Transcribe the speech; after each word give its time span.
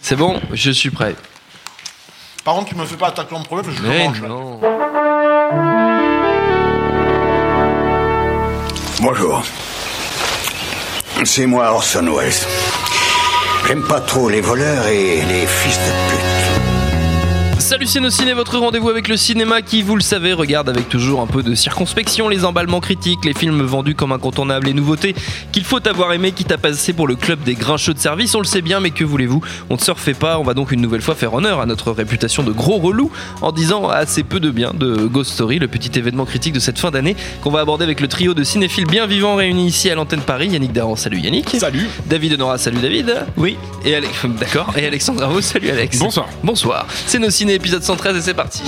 C'est 0.00 0.16
bon, 0.16 0.40
je 0.52 0.70
suis 0.70 0.90
prêt. 0.90 1.14
Par 2.44 2.54
contre, 2.54 2.68
tu 2.68 2.74
me 2.76 2.84
fais 2.84 2.96
pas 2.96 3.08
attaquer 3.08 3.34
en 3.34 3.42
premier 3.42 3.62
parce 3.62 3.76
que 3.76 3.82
je 3.82 3.88
Mais 3.88 4.04
commence. 4.04 4.20
non. 4.20 4.60
Bonjour. 9.00 9.42
C'est 11.24 11.46
moi 11.46 11.72
Orson 11.72 12.06
Welles. 12.16 12.32
J'aime 13.66 13.82
pas 13.88 14.00
trop 14.00 14.28
les 14.28 14.40
voleurs 14.40 14.86
et 14.86 15.22
les 15.22 15.46
fils 15.46 15.76
de 15.78 16.10
pute. 16.10 16.35
Salut 17.66 17.86
Ciné, 17.88 18.32
votre 18.32 18.58
rendez-vous 18.58 18.90
avec 18.90 19.08
le 19.08 19.16
cinéma 19.16 19.60
qui, 19.60 19.82
vous 19.82 19.96
le 19.96 20.00
savez, 20.00 20.32
regarde 20.32 20.68
avec 20.68 20.88
toujours 20.88 21.20
un 21.20 21.26
peu 21.26 21.42
de 21.42 21.56
circonspection 21.56 22.28
les 22.28 22.44
emballements 22.44 22.78
critiques, 22.78 23.24
les 23.24 23.34
films 23.34 23.60
vendus 23.62 23.96
comme 23.96 24.12
incontournables, 24.12 24.68
les 24.68 24.72
nouveautés 24.72 25.16
qu'il 25.50 25.64
faut 25.64 25.84
avoir 25.88 26.12
aimé, 26.12 26.30
quitte 26.30 26.52
à 26.52 26.58
passer 26.58 26.92
pour 26.92 27.08
le 27.08 27.16
club 27.16 27.42
des 27.42 27.54
grincheux 27.54 27.92
de 27.92 27.98
service, 27.98 28.36
on 28.36 28.38
le 28.38 28.44
sait 28.44 28.62
bien, 28.62 28.78
mais 28.78 28.92
que 28.92 29.02
voulez-vous? 29.02 29.42
On 29.68 29.74
ne 29.74 29.80
se 29.80 29.90
refait 29.90 30.14
pas, 30.14 30.38
on 30.38 30.44
va 30.44 30.54
donc 30.54 30.70
une 30.70 30.80
nouvelle 30.80 31.00
fois 31.00 31.16
faire 31.16 31.34
honneur 31.34 31.60
à 31.60 31.66
notre 31.66 31.90
réputation 31.90 32.44
de 32.44 32.52
gros 32.52 32.76
relou 32.76 33.10
en 33.42 33.50
disant 33.50 33.88
assez 33.88 34.22
peu 34.22 34.38
de 34.38 34.50
bien 34.50 34.72
de 34.72 35.04
Ghost 35.06 35.32
Story, 35.32 35.58
le 35.58 35.66
petit 35.66 35.98
événement 35.98 36.24
critique 36.24 36.52
de 36.52 36.60
cette 36.60 36.78
fin 36.78 36.92
d'année 36.92 37.16
qu'on 37.42 37.50
va 37.50 37.58
aborder 37.58 37.82
avec 37.82 38.00
le 38.00 38.06
trio 38.06 38.32
de 38.32 38.44
cinéphiles 38.44 38.86
bien 38.86 39.08
vivants 39.08 39.34
réunis 39.34 39.66
ici 39.66 39.90
à 39.90 39.96
l'antenne 39.96 40.20
Paris, 40.20 40.50
Yannick 40.50 40.72
Daran, 40.72 40.94
salut 40.94 41.18
Yannick. 41.18 41.56
Salut. 41.58 41.88
David 42.06 42.34
Honora, 42.34 42.58
salut 42.58 42.78
David. 42.78 43.26
Oui. 43.36 43.56
Et 43.84 43.96
Alex, 43.96 44.14
d'accord. 44.38 44.72
Et 44.76 44.86
Alexandre 44.86 45.22
Ravo, 45.22 45.40
salut 45.40 45.70
Alex. 45.70 45.98
Bonsoir. 45.98 46.28
Bonsoir. 46.44 46.86
C'est 47.06 47.18
nos 47.18 47.30
ciné 47.30 47.55
épisode 47.56 47.82
113 47.82 48.16
et 48.16 48.20
c'est 48.20 48.34
parti. 48.34 48.62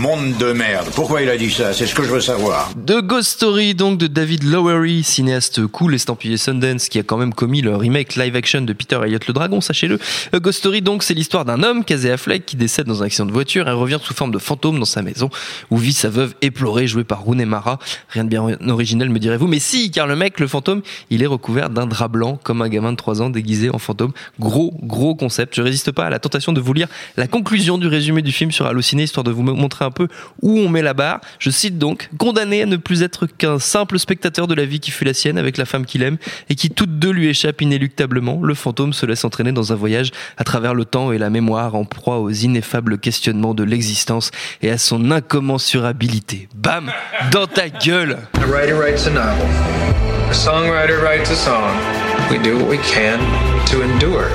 Monde 0.00 0.38
de 0.38 0.52
merde. 0.52 0.88
Pourquoi 0.94 1.20
il 1.20 1.28
a 1.28 1.36
dit 1.36 1.50
ça? 1.50 1.74
C'est 1.74 1.84
ce 1.84 1.94
que 1.94 2.02
je 2.02 2.08
veux 2.08 2.22
savoir. 2.22 2.70
The 2.86 3.02
Ghost 3.02 3.32
Story, 3.32 3.74
donc 3.74 3.98
de 3.98 4.06
David 4.06 4.44
Lowery, 4.44 5.02
cinéaste 5.02 5.66
cool, 5.66 5.94
estampillé 5.94 6.38
Sundance, 6.38 6.88
qui 6.88 6.98
a 6.98 7.02
quand 7.02 7.18
même 7.18 7.34
commis 7.34 7.60
le 7.60 7.76
remake 7.76 8.16
live 8.16 8.34
action 8.34 8.62
de 8.62 8.72
Peter 8.72 8.98
Elliott 9.04 9.26
le 9.26 9.34
Dragon, 9.34 9.60
sachez-le. 9.60 9.98
A 10.32 10.38
Ghost 10.38 10.60
Story, 10.60 10.80
donc, 10.80 11.02
c'est 11.02 11.12
l'histoire 11.12 11.44
d'un 11.44 11.62
homme, 11.62 11.84
Casey 11.84 12.10
Affleck, 12.10 12.46
qui 12.46 12.56
décède 12.56 12.86
dans 12.86 13.02
un 13.02 13.06
accident 13.06 13.26
de 13.26 13.32
voiture 13.32 13.68
et 13.68 13.72
revient 13.72 13.98
sous 14.02 14.14
forme 14.14 14.30
de 14.30 14.38
fantôme 14.38 14.78
dans 14.78 14.86
sa 14.86 15.02
maison, 15.02 15.28
où 15.70 15.76
vit 15.76 15.92
sa 15.92 16.08
veuve 16.08 16.34
éplorée, 16.40 16.86
jouée 16.86 17.04
par 17.04 17.20
Rooney 17.20 17.44
Mara. 17.44 17.78
Rien 18.08 18.24
de 18.24 18.30
bien 18.30 18.46
original, 18.68 19.10
me 19.10 19.18
direz-vous. 19.18 19.48
Mais 19.48 19.58
si, 19.58 19.90
car 19.90 20.06
le 20.06 20.16
mec, 20.16 20.40
le 20.40 20.46
fantôme, 20.46 20.80
il 21.10 21.22
est 21.22 21.26
recouvert 21.26 21.68
d'un 21.68 21.84
drap 21.84 22.08
blanc, 22.08 22.40
comme 22.42 22.62
un 22.62 22.70
gamin 22.70 22.92
de 22.92 22.96
3 22.96 23.20
ans 23.20 23.28
déguisé 23.28 23.68
en 23.68 23.78
fantôme. 23.78 24.12
Gros, 24.38 24.72
gros 24.82 25.14
concept. 25.14 25.56
Je 25.56 25.60
résiste 25.60 25.92
pas 25.92 26.06
à 26.06 26.10
la 26.10 26.20
tentation 26.20 26.54
de 26.54 26.60
vous 26.62 26.72
lire 26.72 26.88
la 27.18 27.26
conclusion 27.26 27.76
du 27.76 27.86
résumé 27.86 28.22
du 28.22 28.32
film 28.32 28.50
sur 28.50 28.64
Allociné, 28.64 29.02
histoire 29.02 29.24
de 29.24 29.30
vous 29.30 29.42
montrer 29.42 29.84
un 29.84 29.89
peu 29.90 30.08
où 30.42 30.58
on 30.58 30.68
met 30.68 30.82
la 30.82 30.94
barre. 30.94 31.20
Je 31.38 31.50
cite 31.50 31.78
donc, 31.78 32.10
condamné 32.18 32.62
à 32.62 32.66
ne 32.66 32.76
plus 32.76 33.02
être 33.02 33.26
qu'un 33.26 33.58
simple 33.58 33.98
spectateur 33.98 34.46
de 34.46 34.54
la 34.54 34.64
vie 34.64 34.80
qui 34.80 34.90
fut 34.90 35.04
la 35.04 35.14
sienne 35.14 35.38
avec 35.38 35.56
la 35.56 35.64
femme 35.64 35.86
qu'il 35.86 36.02
aime 36.02 36.18
et 36.48 36.54
qui 36.54 36.70
toutes 36.70 36.98
deux 36.98 37.10
lui 37.10 37.28
échappent 37.28 37.62
inéluctablement, 37.62 38.40
le 38.42 38.54
fantôme 38.54 38.92
se 38.92 39.06
laisse 39.06 39.24
entraîner 39.24 39.52
dans 39.52 39.72
un 39.72 39.76
voyage 39.76 40.10
à 40.36 40.44
travers 40.44 40.74
le 40.74 40.84
temps 40.84 41.12
et 41.12 41.18
la 41.18 41.30
mémoire 41.30 41.74
en 41.74 41.84
proie 41.84 42.20
aux 42.20 42.30
ineffables 42.30 42.98
questionnements 42.98 43.54
de 43.54 43.64
l'existence 43.64 44.30
et 44.62 44.70
à 44.70 44.78
son 44.78 45.10
incommensurabilité. 45.10 46.48
Bam 46.54 46.90
Dans 47.32 47.46
ta 47.46 47.68
gueule 47.68 48.18
A 48.34 48.46
writer 48.46 48.72
writes 48.72 49.06
a 49.06 49.10
novel. 49.10 49.46
A 50.30 50.34
songwriter 50.34 51.02
writes 51.02 51.30
a 51.30 51.36
song. 51.36 51.74
We 52.30 52.38
do 52.38 52.58
what 52.58 52.68
we 52.68 52.78
can 52.78 53.18
to 53.66 53.82
endure. 53.82 54.30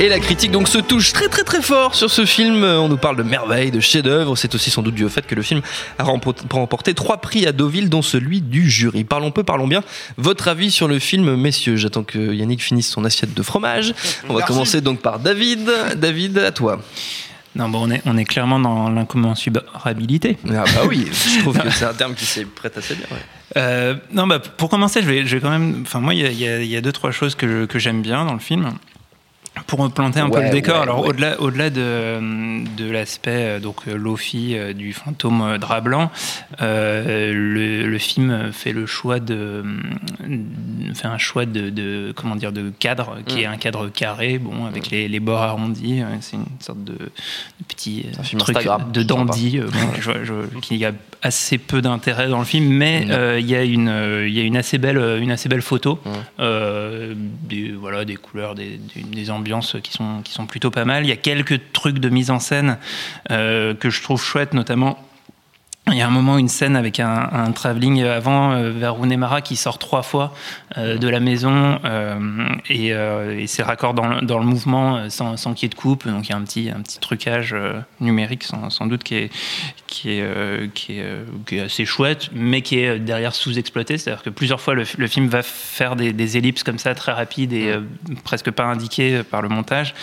Et 0.00 0.08
la 0.08 0.18
critique 0.18 0.50
donc 0.50 0.66
se 0.66 0.78
touche 0.78 1.12
très 1.12 1.28
très 1.28 1.44
très 1.44 1.60
fort 1.60 1.94
sur 1.94 2.10
ce 2.10 2.24
film. 2.24 2.64
On 2.64 2.88
nous 2.88 2.96
parle 2.96 3.16
de 3.16 3.22
merveilles, 3.22 3.70
de 3.70 3.80
chefs-d'œuvre. 3.80 4.34
C'est 4.34 4.54
aussi 4.54 4.70
sans 4.70 4.80
doute 4.80 4.94
dû 4.94 5.04
au 5.04 5.10
fait 5.10 5.26
que 5.26 5.34
le 5.34 5.42
film 5.42 5.60
a 5.98 6.04
rempo- 6.04 6.34
remporté 6.50 6.94
trois 6.94 7.18
prix 7.20 7.46
à 7.46 7.52
Deauville, 7.52 7.90
dont 7.90 8.00
celui 8.00 8.40
du 8.40 8.70
jury. 8.70 9.04
Parlons 9.04 9.30
peu, 9.30 9.42
parlons 9.42 9.68
bien. 9.68 9.82
Votre 10.16 10.48
avis 10.48 10.70
sur 10.70 10.88
le 10.88 10.98
film, 10.98 11.36
messieurs? 11.36 11.76
J'attends 11.76 12.02
que 12.02 12.32
Yannick 12.32 12.62
finisse 12.62 12.88
son 12.88 13.04
assiette 13.04 13.34
de 13.34 13.42
fromage. 13.42 13.92
On 14.24 14.32
va 14.32 14.38
Merci. 14.38 14.46
commencer 14.54 14.80
donc 14.80 15.00
par 15.00 15.18
David. 15.18 15.70
David, 15.96 16.38
à 16.38 16.50
toi. 16.50 16.80
Non, 17.54 17.68
bon, 17.68 17.86
on 17.86 17.90
est, 17.90 18.00
on 18.06 18.16
est 18.16 18.24
clairement 18.24 18.58
dans 18.58 18.88
l'incommensurabilité. 18.88 20.38
Ah 20.48 20.64
bah 20.64 20.82
oui, 20.88 21.08
je 21.12 21.40
trouve 21.40 21.58
que 21.58 21.68
c'est 21.74 21.84
un 21.84 21.92
terme 21.94 22.14
qui 22.14 22.24
s'est 22.24 22.46
prête 22.46 22.78
assez 22.78 22.94
bien. 22.94 23.06
ouais. 23.10 23.18
Euh, 23.58 23.96
non, 24.14 24.26
bah, 24.26 24.38
pour 24.38 24.70
commencer, 24.70 25.02
je 25.02 25.06
vais, 25.06 25.26
je 25.26 25.34
vais 25.36 25.42
quand 25.42 25.50
même. 25.50 25.80
Enfin, 25.82 26.00
moi, 26.00 26.14
il 26.14 26.20
y 26.22 26.24
a, 26.24 26.30
il 26.30 26.38
y 26.40 26.48
a- 26.48 26.62
il 26.62 26.70
y 26.70 26.76
a 26.76 26.80
deux, 26.80 26.92
trois 26.92 27.10
choses 27.10 27.34
que 27.34 27.66
j'aime 27.74 28.00
bien 28.00 28.24
dans 28.24 28.32
le 28.34 28.38
film. 28.38 28.70
Pour 29.66 29.90
planter 29.92 30.20
un 30.20 30.30
peu 30.30 30.42
le 30.42 30.50
décor, 30.50 30.76
ouais, 30.76 30.82
alors 30.82 31.00
ouais. 31.02 31.08
au-delà, 31.10 31.40
au-delà 31.40 31.70
de, 31.70 32.64
de 32.76 32.90
l'aspect 32.90 33.30
euh, 33.30 33.60
donc 33.60 33.76
euh, 33.88 33.96
Lofi 33.96 34.54
euh, 34.56 34.72
du 34.72 34.92
fantôme 34.92 35.58
drap 35.58 35.80
blanc, 35.80 36.10
euh, 36.60 37.32
le, 37.32 37.86
le 37.88 37.98
film 37.98 38.50
fait 38.52 38.72
le 38.72 38.86
choix 38.86 39.20
de 39.20 39.62
fait 40.94 41.06
un 41.06 41.18
choix 41.18 41.46
de, 41.46 41.70
de- 41.70 42.12
comment 42.16 42.36
dire 42.36 42.52
de 42.52 42.70
cadre 42.78 43.16
qui 43.26 43.42
est 43.42 43.48
Mm. 43.48 43.52
un 43.52 43.56
cadre 43.56 43.88
carré, 43.88 44.38
bon 44.38 44.66
avec 44.66 44.90
les, 44.90 45.08
les 45.08 45.20
bords 45.20 45.42
arrondis, 45.42 46.02
c'est 46.20 46.36
une 46.36 46.44
sorte 46.60 46.84
de, 46.84 46.92
de 46.94 47.10
petit 47.68 48.06
truc 48.38 48.56
Instagram, 48.56 48.90
de 48.92 49.02
dandy 49.02 49.58
bon, 49.60 49.68
je- 50.00 50.24
je- 50.24 50.58
qui 50.60 50.84
a 50.84 50.92
assez 51.22 51.58
peu 51.58 51.82
d'intérêt 51.82 52.28
dans 52.28 52.38
le 52.38 52.44
film, 52.44 52.66
mais 52.68 53.04
Mm. 53.06 53.10
euh, 53.10 53.40
il 53.40 53.46
y 53.46 53.54
a 53.54 53.62
une 53.64 53.92
il 54.26 54.32
y 54.32 54.40
a 54.40 54.42
une 54.44 54.56
assez 54.56 54.78
belle 54.78 55.18
une 55.20 55.30
assez 55.30 55.48
belle 55.48 55.62
photo, 55.62 55.98
Mm. 56.04 56.08
euh, 56.40 57.14
des 57.16 57.72
voilà 57.72 58.04
des 58.04 58.16
couleurs, 58.16 58.54
des, 58.54 58.78
des, 58.94 59.02
des 59.02 59.30
ambiances 59.30 59.49
qui 59.82 59.92
sont 59.92 60.22
qui 60.22 60.32
sont 60.32 60.46
plutôt 60.46 60.70
pas 60.70 60.84
mal. 60.84 61.04
Il 61.04 61.08
y 61.08 61.12
a 61.12 61.16
quelques 61.16 61.72
trucs 61.72 61.98
de 61.98 62.08
mise 62.08 62.30
en 62.30 62.38
scène 62.38 62.78
euh, 63.30 63.74
que 63.74 63.90
je 63.90 64.02
trouve 64.02 64.22
chouettes, 64.22 64.54
notamment. 64.54 64.98
Il 65.92 65.96
y 65.98 66.02
a 66.02 66.06
un 66.06 66.10
moment, 66.10 66.38
une 66.38 66.48
scène 66.48 66.76
avec 66.76 67.00
un, 67.00 67.28
un 67.32 67.52
travelling 67.52 68.02
avant 68.04 68.52
euh, 68.52 68.70
vers 68.70 68.96
Runemara 68.96 69.40
qui 69.40 69.56
sort 69.56 69.78
trois 69.78 70.02
fois 70.02 70.34
euh, 70.78 70.96
de 70.98 71.08
la 71.08 71.20
maison 71.20 71.78
euh, 71.84 72.18
et, 72.68 72.92
euh, 72.92 73.38
et 73.38 73.46
c'est 73.46 73.62
raccord 73.62 73.94
dans, 73.94 74.06
le- 74.06 74.20
dans 74.20 74.38
le 74.38 74.44
mouvement 74.44 75.08
sans, 75.10 75.36
sans 75.36 75.54
qu'il 75.54 75.64
y 75.64 75.66
ait 75.66 75.70
de 75.70 75.74
coupe. 75.74 76.06
Donc 76.06 76.28
il 76.28 76.30
y 76.30 76.34
a 76.34 76.36
un 76.36 76.42
petit, 76.42 76.70
un 76.70 76.80
petit 76.80 76.98
trucage 77.00 77.54
numérique 78.00 78.44
sans, 78.44 78.70
sans 78.70 78.86
doute 78.86 79.02
qui 79.02 79.14
est, 79.16 79.30
qui, 79.86 80.10
est, 80.12 80.72
qui, 80.74 80.98
est, 80.98 81.06
qui 81.46 81.56
est 81.56 81.60
assez 81.62 81.84
chouette, 81.84 82.30
mais 82.32 82.62
qui 82.62 82.78
est 82.78 82.98
derrière 82.98 83.34
sous-exploité. 83.34 83.98
C'est-à-dire 83.98 84.22
que 84.22 84.30
plusieurs 84.30 84.60
fois, 84.60 84.74
le, 84.74 84.84
le 84.96 85.06
film 85.06 85.26
va 85.28 85.42
faire 85.42 85.96
des, 85.96 86.12
des 86.12 86.36
ellipses 86.36 86.62
comme 86.62 86.78
ça 86.78 86.94
très 86.94 87.12
rapides 87.12 87.52
et 87.52 87.74
presque 88.24 88.50
pas 88.50 88.64
indiquées 88.64 89.22
par 89.22 89.42
le 89.42 89.48
montage 89.48 89.94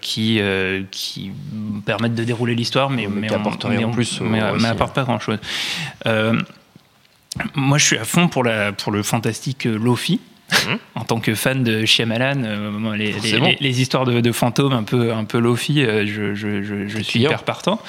qui, 0.00 0.40
qui 0.90 1.32
permettent 1.86 2.14
de 2.14 2.24
dérouler 2.24 2.54
l'histoire, 2.54 2.90
mais, 2.90 3.06
Mais 3.08 3.22
mais 3.22 3.26
qui 3.28 3.34
on- 3.34 3.38
mais 4.30 4.40
en 4.42 4.52
plus, 4.52 4.73
mais, 4.74 4.80
euh, 4.80 4.82
aussi. 4.82 4.82
mais 4.82 4.82
apporte 4.82 4.94
pas 4.94 5.02
grand-chose. 5.04 5.38
Euh, 6.06 6.40
moi, 7.54 7.78
je 7.78 7.84
suis 7.84 7.98
à 7.98 8.04
fond 8.04 8.28
pour, 8.28 8.44
la, 8.44 8.72
pour 8.72 8.92
le 8.92 9.02
fantastique 9.02 9.66
euh, 9.66 9.76
Lofi. 9.78 10.20
En 10.94 11.02
tant 11.04 11.18
que 11.18 11.34
fan 11.34 11.64
de 11.64 11.84
Shyamalan, 11.84 12.44
euh, 12.44 12.96
les, 12.96 13.06
les, 13.06 13.12
Forcément. 13.14 13.46
les- 13.48 13.56
les 13.60 13.80
histoires 13.80 14.04
de, 14.04 14.20
de 14.20 14.30
fantômes 14.32 14.72
un 14.72 14.84
peu, 14.84 15.12
un 15.12 15.24
peu 15.24 15.38
Lofi, 15.38 15.82
euh, 15.82 16.06
je, 16.06 16.34
je, 16.36 16.62
je, 16.62 16.86
je 16.86 16.98
suis 17.02 17.20
hyper 17.22 17.42
partant. 17.42 17.80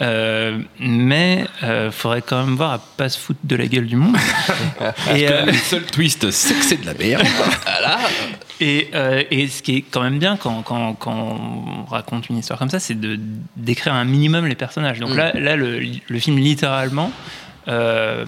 Euh, 0.00 0.58
mais 0.80 1.44
il 1.62 1.90
faudrait 1.92 2.22
quand 2.22 2.44
même 2.44 2.56
voir 2.56 2.72
à 2.72 2.78
pas 2.78 3.08
se 3.10 3.18
foutre 3.18 3.38
de 3.44 3.54
la 3.54 3.66
gueule 3.66 3.86
du 3.86 3.96
monde. 3.96 4.16
et, 5.14 5.28
Le 5.28 5.52
seul 5.52 5.84
twist, 5.86 6.30
c'est 6.32 6.54
que 6.54 6.64
c'est 6.64 6.80
de 6.80 6.86
la 6.86 6.94
merde. 6.94 7.22
et, 8.60 8.88
euh, 8.94 9.22
et 9.30 9.48
ce 9.48 9.62
qui 9.62 9.76
est 9.78 9.82
quand 9.82 10.02
même 10.02 10.18
bien 10.18 10.36
quand, 10.36 10.62
quand, 10.62 10.94
quand 10.94 11.38
on 11.40 11.84
raconte 11.84 12.28
une 12.28 12.38
histoire 12.38 12.58
comme 12.58 12.70
ça, 12.70 12.78
c'est 12.80 12.98
de 12.98 13.18
décrire 13.56 13.94
un 13.94 14.04
minimum 14.04 14.46
les 14.46 14.54
personnages. 14.54 15.00
Donc 15.00 15.10
Mm. 15.10 15.16
là, 15.16 15.32
là 15.34 15.56
le, 15.56 15.80
le 16.08 16.18
film 16.18 16.36
littéralement. 16.38 17.10
Euh, 17.68 18.24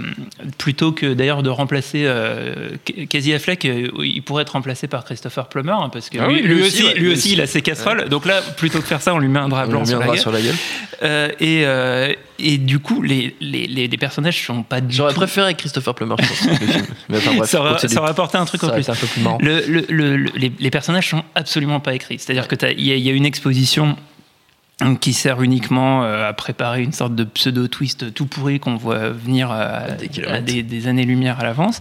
plutôt 0.58 0.92
que 0.92 1.14
d'ailleurs 1.14 1.42
de 1.42 1.50
remplacer 1.50 2.02
euh, 2.04 2.70
Casey 3.08 3.34
Affleck, 3.34 3.64
euh, 3.64 3.88
il 4.04 4.22
pourrait 4.22 4.42
être 4.42 4.50
remplacé 4.50 4.86
par 4.88 5.04
Christopher 5.04 5.48
Plummer 5.48 5.72
hein, 5.72 5.88
parce 5.92 6.10
que 6.10 6.18
Ah 6.20 6.28
lui, 6.28 6.36
oui, 6.36 6.42
lui 6.42 6.54
lui 6.56 6.62
aussi, 6.62 6.84
ouais, 6.84 6.94
lui 6.94 7.00
lui 7.00 7.08
aussi, 7.12 7.18
aussi. 7.18 7.32
il 7.32 7.40
a 7.40 7.46
ses 7.46 7.62
casseroles. 7.62 8.08
Donc 8.08 8.26
là, 8.26 8.40
plutôt 8.56 8.80
que 8.80 8.86
faire 8.86 9.00
ça, 9.02 9.14
on 9.14 9.18
lui 9.18 9.28
met 9.28 9.38
un 9.40 9.48
drap 9.48 9.66
blanc 9.66 9.84
sur 9.84 9.98
la, 10.00 10.16
sur 10.16 10.30
la 10.32 10.40
gueule. 10.40 10.54
Euh, 11.02 11.28
et, 11.40 11.62
euh, 11.64 12.12
et 12.38 12.58
du 12.58 12.78
coup, 12.78 13.02
les, 13.02 13.34
les, 13.40 13.66
les, 13.66 13.88
les 13.88 13.96
personnages 13.98 14.44
sont 14.44 14.62
pas 14.62 14.80
du 14.80 14.94
J'aurais 14.94 15.12
tout 15.14 15.18
préféré 15.20 15.54
Christopher 15.54 15.94
Plummer, 15.94 16.14
je 16.20 16.28
pense, 16.28 16.60
le 16.60 16.66
film. 16.66 16.86
Mais 17.08 17.16
enfin 17.18 17.34
bref, 17.36 17.50
ça, 17.50 17.60
aurait, 17.60 17.72
continue. 17.72 17.92
ça 17.94 18.00
aurait 18.00 18.10
apporté 18.10 18.38
un 18.38 18.44
truc 18.44 18.60
Ça 18.60 18.68
en 18.68 18.70
plus. 18.70 18.88
un 18.88 18.94
peu 18.94 19.06
plus 19.06 19.20
marrant. 19.22 19.38
Le- 19.40 19.64
le- 19.66 19.86
le- 19.88 20.16
le- 20.16 20.30
les, 20.36 20.52
les 20.58 20.70
personnages 20.70 21.08
sont 21.08 21.24
absolument 21.34 21.80
pas 21.80 21.94
écrits. 21.94 22.18
C'est-à-dire 22.18 22.46
que 22.48 22.54
y, 22.72 22.74
il 22.90 22.98
y 22.98 23.10
a 23.10 23.12
une 23.12 23.26
exposition 23.26 23.96
qui 25.00 25.12
sert 25.12 25.42
uniquement 25.42 26.04
euh, 26.04 26.28
à 26.28 26.32
préparer 26.32 26.82
une 26.82 26.92
sorte 26.92 27.14
de 27.14 27.24
pseudo-twist 27.24 28.12
tout 28.14 28.26
pourri 28.26 28.60
qu'on 28.60 28.76
voit 28.76 29.10
venir 29.10 29.50
à, 29.50 29.92
des 29.92 30.24
à 30.24 30.40
des, 30.40 30.62
des 30.62 30.88
années-lumière 30.88 31.40
à 31.40 31.44
l'avance. 31.44 31.80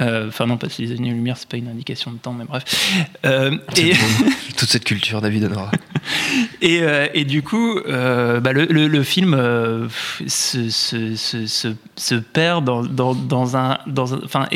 Euh, 0.00 0.28
Enfin 0.28 0.46
non, 0.46 0.56
parce 0.56 0.76
que 0.76 0.82
les 0.82 0.92
années-lumière, 0.92 1.36
c'est 1.36 1.48
pas 1.48 1.56
une 1.56 1.68
indication 1.68 2.12
de 2.12 2.18
temps, 2.18 2.32
mais 2.32 2.44
bref. 2.44 2.64
Euh, 3.26 3.56
et, 3.76 3.92
Toute 4.56 4.68
cette 4.68 4.84
culture, 4.84 5.20
David 5.20 5.44
Honora. 5.44 5.70
et, 6.62 6.80
euh, 6.82 7.06
et 7.14 7.24
du 7.24 7.42
coup, 7.42 7.78
euh, 7.78 8.40
bah, 8.40 8.52
le, 8.52 8.64
le- 8.66 8.88
le 8.88 9.02
film 9.02 9.34
euh, 9.34 9.88
se, 10.26 10.68
se- 10.70 11.16
se- 11.16 11.46
se- 11.46 11.74
se 11.96 12.14
perd 12.14 12.64
dans, 12.64 12.82
dans- 12.82 13.14
dans 13.14 13.56
un, 13.56 13.78
dans 13.86 14.14
un- 14.14 14.20
enfin, 14.24 14.46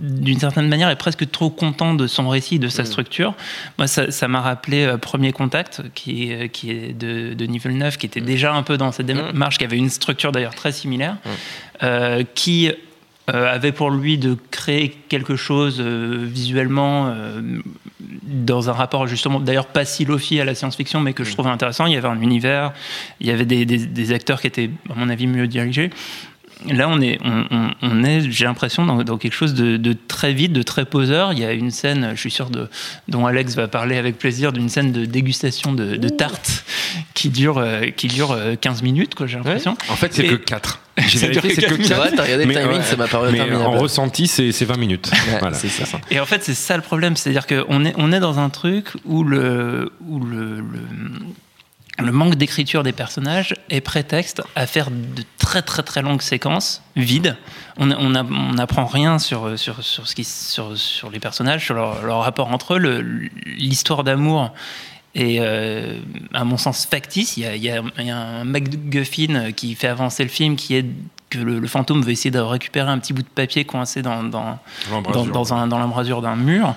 d'une 0.00 0.38
certaine 0.38 0.68
manière, 0.68 0.88
est 0.90 0.96
presque 0.96 1.30
trop 1.30 1.50
content 1.50 1.94
de 1.94 2.06
son 2.06 2.28
récit, 2.28 2.58
de 2.58 2.68
sa 2.68 2.84
structure. 2.84 3.34
Moi, 3.78 3.86
ça 3.86 4.28
m'a 4.28 4.40
rappelé 4.40 4.94
Premier 5.00 5.32
Contact, 5.32 5.82
qui, 5.94 6.30
est- 6.32 6.48
qui 6.48 6.70
est 6.70 6.92
de, 6.92 7.30
de 7.30 7.34
Denis 7.34 7.58
Villeneuve, 7.58 7.96
qui 7.98 8.06
était 8.06 8.20
déjà 8.20 8.54
un 8.54 8.62
peu 8.62 8.76
dans 8.76 8.92
cette 8.92 9.06
démarche, 9.06 9.58
qui 9.58 9.64
avait 9.64 9.76
une 9.78 9.90
structure 9.90 10.32
d'ailleurs 10.32 10.54
très 10.54 10.72
similaire, 10.72 11.16
qui 12.34 12.70
avait 13.26 13.72
pour 13.72 13.90
lui 13.90 14.18
de 14.18 14.36
créer 14.50 14.90
quelque 15.08 15.36
chose 15.36 15.80
visuellement 15.80 17.14
dans 18.22 18.70
un 18.70 18.72
rapport 18.72 19.06
justement 19.06 19.40
d'ailleurs 19.40 19.66
pas 19.66 19.84
si 19.84 20.04
lofi 20.04 20.40
à 20.40 20.44
la 20.44 20.54
science-fiction 20.54 21.00
mais 21.00 21.12
que 21.12 21.24
je 21.24 21.32
trouvais 21.32 21.50
intéressant. 21.50 21.86
Il 21.86 21.92
y 21.92 21.96
avait 21.96 22.08
un 22.08 22.20
univers 22.20 22.72
il 23.20 23.26
y 23.26 23.30
avait 23.30 23.44
des, 23.46 23.64
des- 23.66 23.86
des 23.86 24.12
acteurs 24.12 24.40
qui 24.40 24.46
étaient 24.46 24.70
à 24.90 24.94
mon 24.94 25.08
avis 25.08 25.26
mieux 25.26 25.46
dirigés 25.46 25.90
là 26.68 26.88
on 26.88 27.00
est 27.00 27.18
on, 27.24 27.44
on- 27.50 27.70
on 27.82 28.04
est 28.04 28.30
j'ai 28.30 28.44
l'impression 28.44 28.86
dans, 28.86 29.02
dans 29.02 29.18
quelque 29.18 29.32
chose 29.34 29.54
de, 29.54 29.76
de 29.76 29.94
très 30.08 30.32
vite 30.32 30.52
de 30.52 30.62
très 30.62 30.84
poseur 30.84 31.32
il 31.32 31.38
y 31.38 31.44
a 31.44 31.52
une 31.52 31.70
scène 31.70 32.12
je 32.14 32.20
suis 32.20 32.30
sûr 32.30 32.50
de 32.50 32.68
dont 33.08 33.26
Alex 33.26 33.54
va 33.54 33.68
parler 33.68 33.96
avec 33.96 34.18
plaisir 34.18 34.52
d'une 34.52 34.68
scène 34.68 34.92
de 34.92 35.04
dégustation 35.04 35.72
de, 35.72 35.96
de 35.96 36.08
tartes 36.08 36.64
qui 37.14 37.28
dure 37.28 37.58
euh, 37.58 37.86
qui 37.96 38.08
dure 38.08 38.32
euh, 38.32 38.54
15 38.60 38.82
minutes 38.82 39.14
quoi 39.14 39.26
j'ai 39.26 39.36
l'impression 39.36 39.76
En 39.90 39.96
fait, 39.96 40.12
c'est 40.14 40.24
Et- 40.24 40.28
que 40.28 40.34
4. 40.36 40.80
J'ai 41.08 41.18
Ça 41.18 41.26
vérifié, 41.26 41.56
dure 41.56 41.68
c'est 41.68 41.76
que 41.76 41.82
que 41.82 41.88
quatre 41.88 41.88
4. 41.88 41.98
minutes. 41.98 42.10
Ouais, 42.12 42.16
t'as 42.16 42.22
regardé 42.22 42.44
le 42.44 42.54
timing, 42.54 42.82
ça 42.82 42.94
m'a 42.96 43.08
paru 43.08 43.30
Mais 43.32 43.40
interminable. 43.40 43.66
en 43.76 43.78
ressenti, 43.80 44.28
c'est 44.28 44.52
c'est 44.52 44.64
20 44.64 44.76
minutes. 44.76 45.10
Ouais, 45.12 45.38
voilà, 45.40 45.56
c'est 45.56 45.66
ça. 45.68 45.84
Et 46.12 46.20
en 46.20 46.24
fait, 46.26 46.44
c'est 46.44 46.54
ça 46.54 46.76
le 46.76 46.82
problème, 46.84 47.16
c'est-à-dire 47.16 47.48
qu'on 47.48 47.84
est, 47.84 47.94
on 47.96 48.12
est 48.12 48.20
dans 48.20 48.38
un 48.38 48.48
truc 48.48 48.86
où 49.04 49.24
le, 49.24 49.90
où 50.06 50.20
le, 50.20 50.60
le, 50.60 50.80
le 51.98 52.12
manque 52.12 52.34
d'écriture 52.34 52.82
des 52.82 52.92
personnages 52.92 53.54
est 53.70 53.80
prétexte 53.80 54.42
à 54.56 54.66
faire 54.66 54.90
de 54.90 55.22
très 55.38 55.62
très 55.62 55.82
très 55.82 56.02
longues 56.02 56.22
séquences 56.22 56.82
vides. 56.96 57.36
On 57.76 57.86
n'apprend 57.86 58.86
rien 58.86 59.18
sur, 59.18 59.58
sur, 59.58 59.82
sur, 59.82 60.06
ce 60.06 60.14
qui, 60.14 60.24
sur, 60.24 60.76
sur 60.76 61.10
les 61.10 61.20
personnages, 61.20 61.64
sur 61.64 61.74
leur, 61.74 62.02
leur 62.02 62.20
rapport 62.20 62.50
entre 62.52 62.74
eux. 62.74 63.30
L'histoire 63.46 64.02
d'amour 64.02 64.52
est, 65.14 65.38
euh, 65.40 66.00
à 66.32 66.44
mon 66.44 66.56
sens, 66.56 66.86
factice. 66.86 67.36
Il 67.36 67.44
y, 67.44 67.46
a, 67.46 67.54
il, 67.54 67.62
y 67.62 67.70
a, 67.70 67.82
il 67.98 68.06
y 68.06 68.10
a 68.10 68.16
un 68.16 68.44
MacGuffin 68.44 69.52
qui 69.52 69.74
fait 69.74 69.88
avancer 69.88 70.24
le 70.24 70.30
film 70.30 70.56
qui 70.56 70.74
est 70.74 70.86
que 71.30 71.38
le, 71.38 71.58
le 71.58 71.68
fantôme 71.68 72.02
veut 72.02 72.12
essayer 72.12 72.30
de 72.30 72.38
récupérer 72.38 72.90
un 72.90 72.98
petit 72.98 73.12
bout 73.12 73.22
de 73.22 73.28
papier 73.28 73.64
coincé 73.64 74.02
dans, 74.02 74.22
dans, 74.22 74.58
dans 74.90 75.78
l'embrasure 75.78 76.22
d'un 76.22 76.36
mur. 76.36 76.74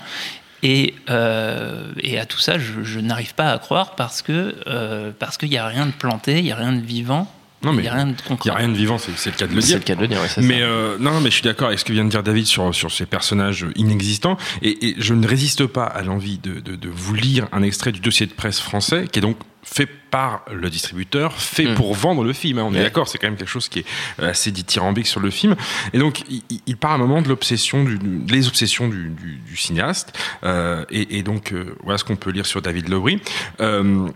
Et, 0.63 0.95
euh, 1.09 1.92
et 2.00 2.19
à 2.19 2.25
tout 2.25 2.39
ça, 2.39 2.57
je, 2.57 2.81
je 2.83 3.00
n'arrive 3.00 3.36
pas 3.36 3.51
à 3.51 3.59
croire 3.59 3.95
parce 3.95 4.21
que 4.21 4.56
euh, 4.68 5.12
parce 5.18 5.38
qu'il 5.38 5.50
n'y 5.50 5.57
a 5.57 5.68
rien 5.68 5.86
de 5.86 5.92
planté, 5.92 6.39
il 6.39 6.44
n'y 6.44 6.51
a 6.51 6.56
rien 6.56 6.74
de 6.74 6.81
vivant, 6.81 7.31
Non, 7.63 7.74
mais 7.74 7.80
il 7.80 7.81
n'y 7.83 7.88
a 7.89 7.94
rien 7.95 8.07
de 8.07 8.21
concret. 8.21 8.50
a 8.51 8.56
rien 8.56 8.69
de 8.69 8.75
vivant, 8.75 8.98
c'est 9.00 9.12
le 9.31 9.36
cas 9.36 9.48
de 9.48 9.54
le 9.56 9.62
C'est 9.62 9.68
dire. 9.68 9.77
le 9.80 9.83
cas 9.83 9.95
de 9.95 10.01
le 10.01 10.07
dire, 10.07 10.21
ouais, 10.21 10.27
Mais 10.44 10.59
ça. 10.59 10.65
euh, 10.65 10.98
non, 11.00 11.19
mais 11.21 11.30
je 11.30 11.36
suis 11.36 11.44
d'accord 11.44 11.68
avec 11.68 11.80
ce 11.80 11.86
que 11.86 11.92
vient 11.94 12.06
de 12.06 12.09
dire 12.09 12.21
David 12.24 12.45
sur, 12.45 12.74
sur 12.75 12.92
ces 12.92 13.06
personnages 13.07 13.65
inexistants. 13.75 14.38
Et, 14.62 14.89
et 14.89 14.95
je 15.00 15.13
ne 15.15 15.27
résiste 15.27 15.65
pas 15.65 15.86
à 15.86 16.01
l'envie 16.04 16.38
de, 16.38 16.59
de, 16.59 16.75
de 16.75 16.89
vous 16.89 17.15
lire 17.15 17.48
un 17.51 17.63
extrait 17.63 17.92
du 17.92 18.00
dossier 18.00 18.25
de 18.27 18.33
presse 18.33 18.59
français 18.59 19.07
qui 19.12 19.19
est 19.19 19.21
donc 19.24 19.38
fait 19.63 19.88
par 20.12 20.45
le 20.54 20.69
distributeur, 20.69 21.33
fait 21.33 21.65
Mm. 21.65 21.74
pour 21.75 21.94
vendre 21.94 22.24
le 22.24 22.31
film. 22.31 22.59
hein, 22.59 22.63
on 22.65 22.74
est 22.74 22.81
d'accord, 22.81 23.07
c'est 23.09 23.18
quand 23.18 23.27
même 23.27 23.36
quelque 23.36 23.50
chose 23.50 23.68
qui 23.68 23.80
est 23.80 23.86
euh, 24.21 24.30
assez 24.30 24.51
dithyrambique 24.51 25.07
sur 25.07 25.19
le 25.19 25.30
film. 25.30 25.56
Et 25.92 25.98
donc, 25.98 26.21
il, 26.30 26.42
il- 26.68 26.77
parle 26.77 27.01
à 27.01 27.04
un 27.04 27.07
moment 27.07 27.21
de 27.21 27.27
l'obsession, 27.27 27.83
du, 27.83 27.98
du- 27.98 28.21
les 28.33 28.48
obsessions 28.48 28.88
du, 28.88 29.12
cinéaste. 29.57 30.13
Euh, 30.45 30.86
et, 30.89 31.18
et 31.18 31.24
donc, 31.24 31.51
euh, 31.51 31.75
voilà 31.83 31.98
ce 31.98 32.04
qu'on 32.06 32.15
peut 32.15 32.30
lire 32.31 32.45
sur 32.45 32.62
David 32.62 32.88
Lowry. 32.88 33.19
Euh, 33.59 34.07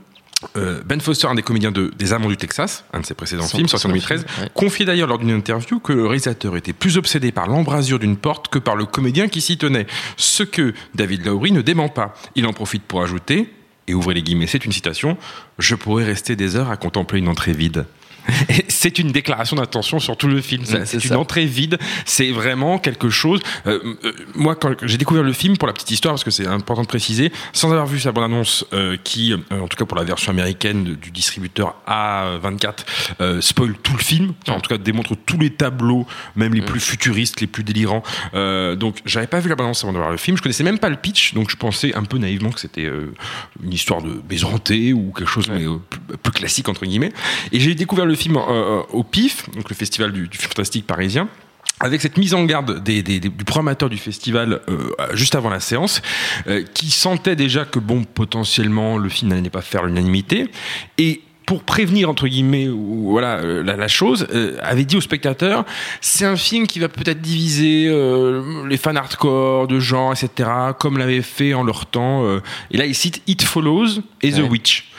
ben 0.55 0.99
Foster, 1.01 1.27
un 1.27 1.35
des 1.35 1.43
comédiens 1.43 1.71
de, 1.71 1.91
des 1.97 2.13
Amants 2.13 2.29
du 2.29 2.37
Texas, 2.37 2.83
un 2.93 2.99
de 2.99 3.05
ses 3.05 3.13
précédents 3.13 3.43
Son 3.43 3.57
films, 3.57 3.67
sorti 3.67 3.87
en 3.87 3.89
précédent 3.89 4.17
2013, 4.17 4.33
film, 4.33 4.43
ouais. 4.43 4.51
confiait 4.53 4.85
d'ailleurs 4.85 5.07
lors 5.07 5.19
d'une 5.19 5.31
interview 5.31 5.79
que 5.79 5.93
le 5.93 6.05
réalisateur 6.05 6.57
était 6.57 6.73
plus 6.73 6.97
obsédé 6.97 7.31
par 7.31 7.47
l'embrasure 7.47 7.99
d'une 7.99 8.17
porte 8.17 8.47
que 8.47 8.59
par 8.59 8.75
le 8.75 8.85
comédien 8.85 9.27
qui 9.27 9.41
s'y 9.41 9.57
tenait. 9.57 9.87
Ce 10.17 10.43
que 10.43 10.73
David 10.95 11.25
Lowry 11.25 11.51
ne 11.51 11.61
dément 11.61 11.89
pas. 11.89 12.13
Il 12.35 12.45
en 12.47 12.53
profite 12.53 12.83
pour 12.83 13.01
ajouter, 13.01 13.53
et 13.87 13.93
ouvrez 13.93 14.13
les 14.13 14.23
guillemets, 14.23 14.47
c'est 14.47 14.65
une 14.65 14.71
citation, 14.71 15.17
Je 15.59 15.75
pourrais 15.75 16.05
rester 16.05 16.35
des 16.35 16.55
heures 16.55 16.69
à 16.69 16.77
contempler 16.77 17.19
une 17.19 17.27
entrée 17.27 17.53
vide. 17.53 17.85
C'est 18.67 18.99
une 18.99 19.11
déclaration 19.11 19.55
d'intention 19.55 19.99
sur 19.99 20.17
tout 20.17 20.27
le 20.27 20.41
film. 20.41 20.63
Ouais, 20.63 20.85
C'est 20.85 21.03
une 21.03 21.09
ça. 21.09 21.19
entrée 21.19 21.45
vide. 21.45 21.77
C'est 22.05 22.31
vraiment 22.31 22.77
quelque 22.79 23.09
chose. 23.09 23.41
euh, 23.67 23.79
euh, 24.05 24.11
moi, 24.35 24.55
quand 24.55 24.73
j'ai 24.83 24.97
découvert 24.97 25.23
le 25.23 25.33
film, 25.33 25.57
pour 25.57 25.67
la 25.67 25.73
petite 25.73 25.91
histoire, 25.91 26.13
parce 26.13 26.23
que 26.23 26.31
c'est 26.31 26.47
important 26.47 26.81
de 26.83 26.87
préciser, 26.87 27.31
sans 27.53 27.71
avoir 27.71 27.85
vu 27.87 27.99
sa 27.99 28.11
bande-annonce, 28.11 28.65
euh, 28.73 28.97
qui, 29.03 29.33
en 29.51 29.67
tout 29.67 29.77
cas 29.77 29.85
pour 29.85 29.97
la 29.97 30.03
version 30.03 30.31
américaine 30.31 30.95
du 30.95 31.11
distributeur 31.11 31.75
A24, 31.87 32.73
euh, 33.21 33.41
spoil 33.41 33.73
tout 33.83 33.93
le 33.93 34.03
film. 34.03 34.33
Enfin, 34.43 34.57
en 34.57 34.61
tout 34.61 34.69
cas, 34.69 34.77
démontre 34.77 35.15
tous 35.25 35.37
les 35.37 35.49
tableaux, 35.51 36.05
même 36.35 36.53
les 36.53 36.61
plus 36.61 36.79
futuristes, 36.79 37.41
les 37.41 37.47
plus 37.47 37.63
délirants. 37.63 38.03
Donc, 38.33 38.97
j'avais 39.05 39.27
pas 39.27 39.39
vu 39.39 39.49
la 39.49 39.55
bande-annonce 39.55 39.83
avant 39.83 39.93
de 39.93 39.97
voir 39.97 40.11
le 40.11 40.17
film. 40.17 40.37
Je 40.37 40.41
connaissais 40.41 40.63
même 40.63 40.79
pas 40.79 40.89
le 40.89 40.95
pitch, 40.95 41.33
donc 41.33 41.49
je 41.51 41.55
pensais 41.55 41.93
un 41.95 42.03
peu 42.03 42.17
naïvement 42.17 42.51
que 42.51 42.59
c'était 42.59 42.89
une 43.63 43.73
histoire 43.73 44.01
de 44.01 44.21
maison 44.29 44.53
hantée 44.53 44.93
ou 44.93 45.11
quelque 45.11 45.29
chose 45.29 45.49
mais, 45.49 45.65
euh, 45.65 45.77
plus, 45.89 45.99
plus 46.17 46.31
classique 46.31 46.69
entre 46.69 46.85
guillemets. 46.85 47.11
Et 47.51 47.59
j'ai 47.59 47.75
découvert 47.75 48.05
le 48.05 48.10
film 48.15 48.37
euh, 48.37 48.81
au 48.91 49.03
PIF, 49.03 49.49
donc 49.55 49.69
le 49.69 49.75
festival 49.75 50.11
du, 50.11 50.27
du 50.27 50.37
film 50.37 50.49
fantastique 50.49 50.85
parisien 50.87 51.27
avec 51.83 51.99
cette 52.01 52.17
mise 52.17 52.35
en 52.35 52.43
garde 52.45 52.83
des, 52.83 53.01
des- 53.01 53.19
des- 53.19 53.29
du 53.29 53.43
programmateur 53.43 53.89
du 53.89 53.97
festival 53.97 54.61
euh, 54.69 54.77
juste 55.13 55.33
avant 55.33 55.49
la 55.49 55.59
séance, 55.59 56.01
euh, 56.47 56.63
qui 56.75 56.91
sentait 56.91 57.35
déjà 57.35 57.65
que 57.65 57.79
bon 57.79 58.03
potentiellement 58.03 58.97
le 58.99 59.09
film 59.09 59.31
n'allait 59.31 59.49
pas 59.49 59.61
faire 59.63 59.83
l'unanimité 59.85 60.49
et 60.99 61.21
pour 61.47 61.63
prévenir 61.63 62.07
entre 62.07 62.27
guillemets 62.27 62.69
ou, 62.69 63.09
voilà 63.09 63.37
euh, 63.39 63.63
la, 63.63 63.75
la 63.75 63.87
chose 63.87 64.27
euh, 64.31 64.57
avait 64.61 64.85
dit 64.85 64.95
aux 64.95 65.01
spectateurs 65.01 65.65
c'est 66.01 66.23
un 66.23 66.35
film 66.37 66.67
qui 66.67 66.77
va 66.79 66.87
peut-être 66.87 67.19
diviser 67.19 67.87
euh, 67.89 68.65
les 68.67 68.77
fans 68.77 68.95
hardcore 68.95 69.67
de 69.67 69.79
genre 69.79 70.13
etc 70.13 70.47
comme 70.79 70.99
l'avait 70.99 71.23
fait 71.23 71.55
en 71.55 71.63
leur 71.63 71.87
temps 71.87 72.23
euh, 72.25 72.41
et 72.69 72.77
là 72.77 72.85
il 72.85 72.93
cite 72.95 73.23
It 73.27 73.41
Follows 73.41 74.01
et 74.21 74.31
The. 74.33 74.43
Witch 74.49 74.91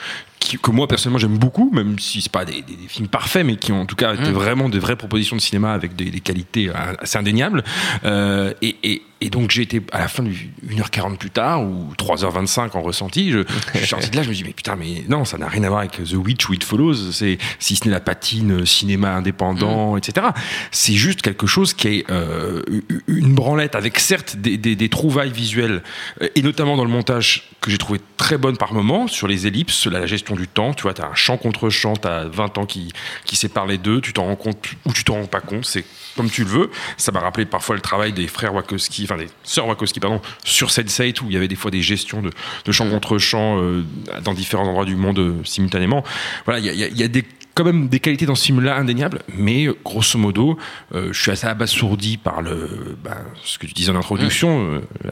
qui- 0.43 0.57
que 0.57 0.71
moi 0.71 0.87
personnellement 0.87 1.19
j'aime 1.19 1.37
beaucoup, 1.37 1.69
même 1.73 1.97
si 1.99 2.21
c'est 2.21 2.31
pas 2.31 2.45
des, 2.45 2.61
des- 2.61 2.75
des 2.75 2.87
films 2.87 3.07
parfaits, 3.07 3.45
mais 3.45 3.55
qui 3.55 3.71
ont 3.71 3.81
en 3.81 3.85
tout 3.85 3.95
cas 3.95 4.13
été 4.13 4.29
Mm. 4.29 4.33
vraiment 4.33 4.69
de 4.69 4.77
vraies 4.79 4.95
propositions 4.95 5.35
de 5.35 5.41
cinéma 5.41 5.73
avec 5.73 5.95
des, 5.95 6.11
des 6.11 6.19
qualités 6.19 6.69
euh, 6.69 6.73
assez 6.99 7.17
indéniables. 7.17 7.63
Euh, 8.03 8.53
et, 8.61 8.75
et- 8.83 9.01
et 9.25 9.29
donc 9.29 9.51
j'ai 9.51 9.61
été 9.63 9.81
à 9.91 9.99
la 9.99 10.07
fin 10.07 10.23
du 10.23 10.49
1h40 10.67 11.17
plus 11.17 11.29
tard 11.31 11.61
ou 11.63 11.93
3h25 11.97 12.71
en 12.77 12.81
ressenti, 12.81 13.31
je, 13.31 13.39
je 13.73 13.77
suis 13.79 13.87
sorti 13.87 14.09
de 14.09 14.15
là, 14.15 14.23
je 14.23 14.29
me 14.29 14.33
dis 14.33 14.43
mais 14.43 14.53
putain 14.53 14.75
mais 14.75 15.03
non 15.09 15.25
ça 15.25 15.37
n'a 15.37 15.47
rien 15.47 15.63
à 15.63 15.69
voir 15.69 15.79
avec 15.81 15.93
The 16.03 16.13
Witch 16.13 16.47
ou 16.49 16.53
It 16.53 16.63
Follows, 16.63 17.11
c'est 17.11 17.37
si 17.59 17.75
ce 17.75 17.85
n'est 17.85 17.91
la 17.91 17.99
patine 17.99 18.65
cinéma 18.65 19.13
indépendant, 19.15 19.97
etc. 19.97 20.27
C'est 20.71 20.93
juste 20.93 21.21
quelque 21.21 21.47
chose 21.47 21.73
qui 21.73 21.87
est 21.87 22.09
euh, 22.11 22.61
une 23.07 23.33
branlette 23.33 23.75
avec 23.75 23.99
certes 23.99 24.35
des, 24.35 24.57
des- 24.57 24.75
des 24.75 24.89
trouvailles 24.89 25.31
visuelles 25.31 25.83
euh, 26.21 26.27
et 26.35 26.41
notamment 26.41 26.75
dans 26.77 26.83
le 26.85 26.89
montage 26.91 27.49
que 27.61 27.71
j'ai 27.71 27.77
trouvé 27.77 27.99
très 28.17 28.37
bonne 28.37 28.57
par 28.57 28.73
moment 28.73 29.07
sur 29.07 29.27
les 29.27 29.47
ellipses, 29.47 29.85
la, 29.87 29.99
la 30.01 30.05
gestion 30.05 30.35
du 30.35 30.47
temps. 30.47 30.73
Tu 30.73 30.83
vois, 30.83 30.93
tu 30.93 31.01
as 31.01 31.07
un 31.07 31.15
champ 31.15 31.37
contre 31.37 31.69
champ, 31.69 31.93
tu 31.95 32.07
as 32.07 32.25
20 32.25 32.57
ans 32.57 32.65
qui, 32.65 32.91
qui 33.25 33.35
séparent 33.37 33.67
les 33.67 33.77
deux, 33.77 34.01
tu 34.01 34.11
t'en 34.11 34.25
rends 34.25 34.35
compte 34.35 34.71
ou 34.85 34.91
tu 34.93 35.03
t'en 35.05 35.13
rends 35.15 35.25
pas 35.27 35.39
compte, 35.39 35.65
c'est 35.65 35.85
comme 36.17 36.29
tu 36.29 36.43
le 36.43 36.49
veux. 36.49 36.71
Ça 36.97 37.11
m'a 37.11 37.19
rappelé 37.21 37.45
parfois 37.45 37.75
le 37.75 37.81
travail 37.81 38.11
des 38.13 38.27
frères 38.27 38.53
Wachowski, 38.53 39.05
enfin 39.15 39.27
sœurs 39.43 39.67
pardon, 39.99 40.21
sur 40.43 40.69
Sense8 40.69 41.21
où 41.21 41.25
il 41.27 41.33
y 41.33 41.37
avait 41.37 41.47
des 41.47 41.55
fois 41.55 41.71
des 41.71 41.81
gestions 41.81 42.21
de, 42.21 42.31
de 42.65 42.71
contre 42.89 43.17
champ 43.17 43.59
euh, 43.59 43.83
dans 44.23 44.33
différents 44.33 44.67
endroits 44.67 44.85
du 44.85 44.95
monde 44.95 45.19
euh, 45.19 45.43
simultanément. 45.43 46.03
Voilà, 46.45 46.59
il 46.59 46.65
y 46.75 47.03
a 47.03 47.07
des 47.07 47.23
quand 47.55 47.63
même 47.63 47.87
des 47.87 47.99
qualités 47.99 48.25
dans 48.25 48.35
ce 48.35 48.45
film-là 48.45 48.77
indéniables, 48.77 49.19
mais 49.35 49.65
euh, 49.65 49.77
grosso 49.83 50.17
modo, 50.17 50.57
euh, 50.93 51.09
je 51.11 51.21
suis 51.21 51.31
assez 51.31 51.47
abasourdi 51.47 52.17
par 52.17 52.41
le, 52.41 52.97
ben, 53.03 53.17
ce 53.43 53.57
que 53.57 53.67
tu 53.67 53.73
disais 53.73 53.91
en 53.91 53.95
introduction, 53.95 54.81
euh, 55.05 55.09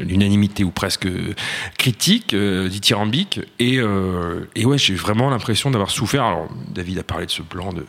l'unanimité 0.00 0.64
ou 0.64 0.70
presque 0.70 1.08
critique, 1.78 2.34
euh, 2.34 2.68
dithyrambique, 2.68 3.40
et, 3.58 3.78
euh, 3.78 4.48
et 4.54 4.64
ouais, 4.64 4.78
j'ai 4.78 4.94
vraiment 4.94 5.30
l'impression 5.30 5.70
d'avoir 5.70 5.90
souffert. 5.90 6.24
Alors, 6.24 6.48
David 6.68 6.98
a 6.98 7.02
parlé 7.02 7.26
de 7.26 7.30
ce 7.30 7.42
plan 7.42 7.72
de, 7.72 7.80
de 7.80 7.86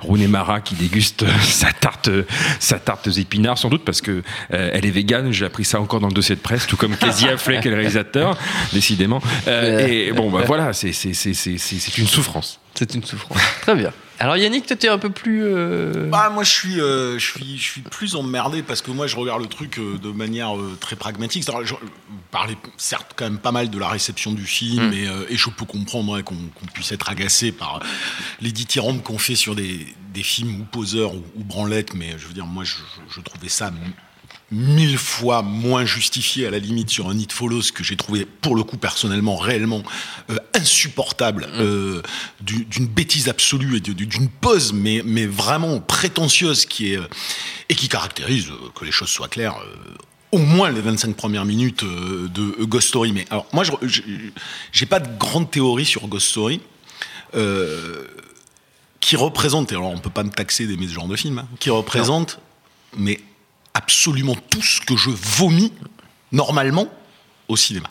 Rooney 0.00 0.26
Mara 0.26 0.60
qui 0.60 0.74
déguste 0.74 1.22
euh, 1.22 1.38
sa 1.42 1.72
tarte, 1.72 2.08
euh, 2.08 2.24
sa 2.58 2.78
tarte 2.78 3.08
aux 3.08 3.10
épinards, 3.10 3.58
sans 3.58 3.68
doute 3.68 3.84
parce 3.84 4.00
que 4.00 4.22
euh, 4.52 4.70
elle 4.72 4.86
est 4.86 4.90
végane. 4.90 5.32
J'ai 5.32 5.44
appris 5.44 5.64
ça 5.64 5.80
encore 5.80 6.00
dans 6.00 6.08
le 6.08 6.14
dossier 6.14 6.34
de 6.34 6.40
presse, 6.40 6.66
tout 6.66 6.76
comme 6.76 6.96
Casey 6.96 7.28
Affleck, 7.32 7.64
le 7.64 7.74
réalisateur, 7.74 8.36
décidément. 8.72 9.20
Euh, 9.46 9.86
et 9.86 10.12
bon, 10.12 10.30
bah 10.30 10.42
voilà, 10.46 10.72
c'est 10.72 10.90
une 11.98 12.06
souffrance. 12.06 12.60
C'est 12.74 12.94
une 12.94 13.04
souffrance. 13.04 13.38
Très 13.62 13.74
bien. 13.74 13.92
Alors 14.18 14.36
Yannick, 14.36 14.66
toi, 14.66 14.76
t'es 14.76 14.88
un 14.88 14.98
peu 14.98 15.08
plus. 15.08 15.44
euh, 15.44 16.08
Bah, 16.10 16.28
moi, 16.28 16.44
je 16.44 16.50
suis, 16.50 16.78
euh, 16.80 17.18
je, 17.18 17.24
suis, 17.26 17.56
je 17.56 17.62
suis 17.62 17.80
plus 17.80 18.14
emmerdé 18.16 18.62
parce 18.62 18.82
que 18.82 18.90
moi, 18.90 19.06
je 19.06 19.16
regarde 19.16 19.40
le 19.40 19.48
truc 19.48 19.78
euh, 19.78 19.96
de 19.98 20.10
manière 20.10 20.56
euh, 20.58 20.76
très 20.78 20.94
pragmatique. 20.94 21.42
Je, 21.64 21.72
vous 21.72 21.78
parlez 22.30 22.56
certes 22.76 23.12
quand 23.16 23.24
même 23.24 23.38
pas 23.38 23.50
mal 23.52 23.70
de 23.70 23.78
la 23.78 23.88
réception 23.88 24.32
du 24.32 24.44
film 24.44 24.92
et, 24.92 25.08
euh, 25.08 25.24
et 25.30 25.36
je 25.38 25.48
peux 25.48 25.64
comprendre 25.64 26.12
ouais, 26.12 26.22
qu'on 26.22 26.36
puisse 26.74 26.92
être 26.92 27.08
agacé 27.08 27.50
par 27.50 27.80
les 28.42 28.52
dithyrambes 28.52 29.02
qu'on 29.02 29.16
fait 29.18 29.36
sur 29.36 29.54
des, 29.54 29.86
des 30.12 30.22
films 30.22 30.60
ou 30.60 30.64
poseurs 30.64 31.14
ou, 31.14 31.24
ou 31.36 31.42
branlettes, 31.42 31.94
mais 31.94 32.14
je 32.18 32.26
veux 32.26 32.34
dire, 32.34 32.44
moi, 32.46 32.62
je, 32.64 32.74
je- 32.74 33.14
je 33.14 33.20
trouvais 33.22 33.48
ça 33.48 33.70
mille 34.52 34.98
fois 34.98 35.42
moins 35.42 35.84
justifié 35.84 36.46
à 36.46 36.50
la 36.50 36.58
limite 36.58 36.90
sur 36.90 37.08
un 37.08 37.16
It 37.16 37.32
Follows 37.32 37.70
que 37.74 37.84
j'ai 37.84 37.96
trouvé 37.96 38.24
pour 38.26 38.56
le 38.56 38.64
coup 38.64 38.76
personnellement 38.76 39.36
réellement 39.36 39.82
euh, 40.30 40.36
insupportable 40.54 41.46
euh, 41.54 42.02
du- 42.40 42.64
d'une 42.64 42.86
bêtise 42.86 43.28
absolue 43.28 43.76
et 43.76 43.80
d'une 43.80 44.28
pause 44.28 44.72
mais, 44.72 45.02
mais 45.04 45.26
vraiment 45.26 45.78
prétentieuse 45.80 46.66
qui 46.66 46.92
est 46.92 46.96
euh, 46.96 47.06
et 47.68 47.74
qui 47.76 47.88
caractérise 47.88 48.48
euh, 48.50 48.68
que 48.74 48.84
les 48.84 48.90
choses 48.92 49.10
soient 49.10 49.28
claires 49.28 49.56
euh, 49.64 49.94
au 50.32 50.38
moins 50.38 50.70
les 50.70 50.80
25 50.80 51.14
premières 51.14 51.44
minutes 51.44 51.84
euh, 51.84 52.28
de 52.28 52.56
euh, 52.60 52.66
Ghost 52.66 52.88
Story. 52.88 53.12
Mais 53.12 53.26
alors 53.30 53.46
moi 53.52 53.62
j'ai 54.72 54.86
pas 54.86 54.98
de 55.00 55.16
grande 55.16 55.50
théorie 55.50 55.84
sur 55.86 56.08
Ghost 56.08 56.26
Story 56.28 56.60
euh, 57.36 58.04
qui 59.00 59.14
représente, 59.16 59.70
et 59.72 59.76
alors 59.76 59.90
on 59.90 59.98
peut 59.98 60.10
pas 60.10 60.24
me 60.24 60.30
taxer 60.30 60.66
d'aimer 60.66 60.86
ce 60.88 60.92
genre 60.94 61.08
de 61.08 61.16
film, 61.16 61.38
hein, 61.38 61.46
qui 61.58 61.70
représente, 61.70 62.38
mais 62.96 63.20
absolument 63.74 64.34
tout 64.34 64.62
ce 64.62 64.80
que 64.80 64.96
je 64.96 65.10
vomis 65.10 65.72
normalement 66.32 66.88
au 67.48 67.56
cinéma. 67.56 67.90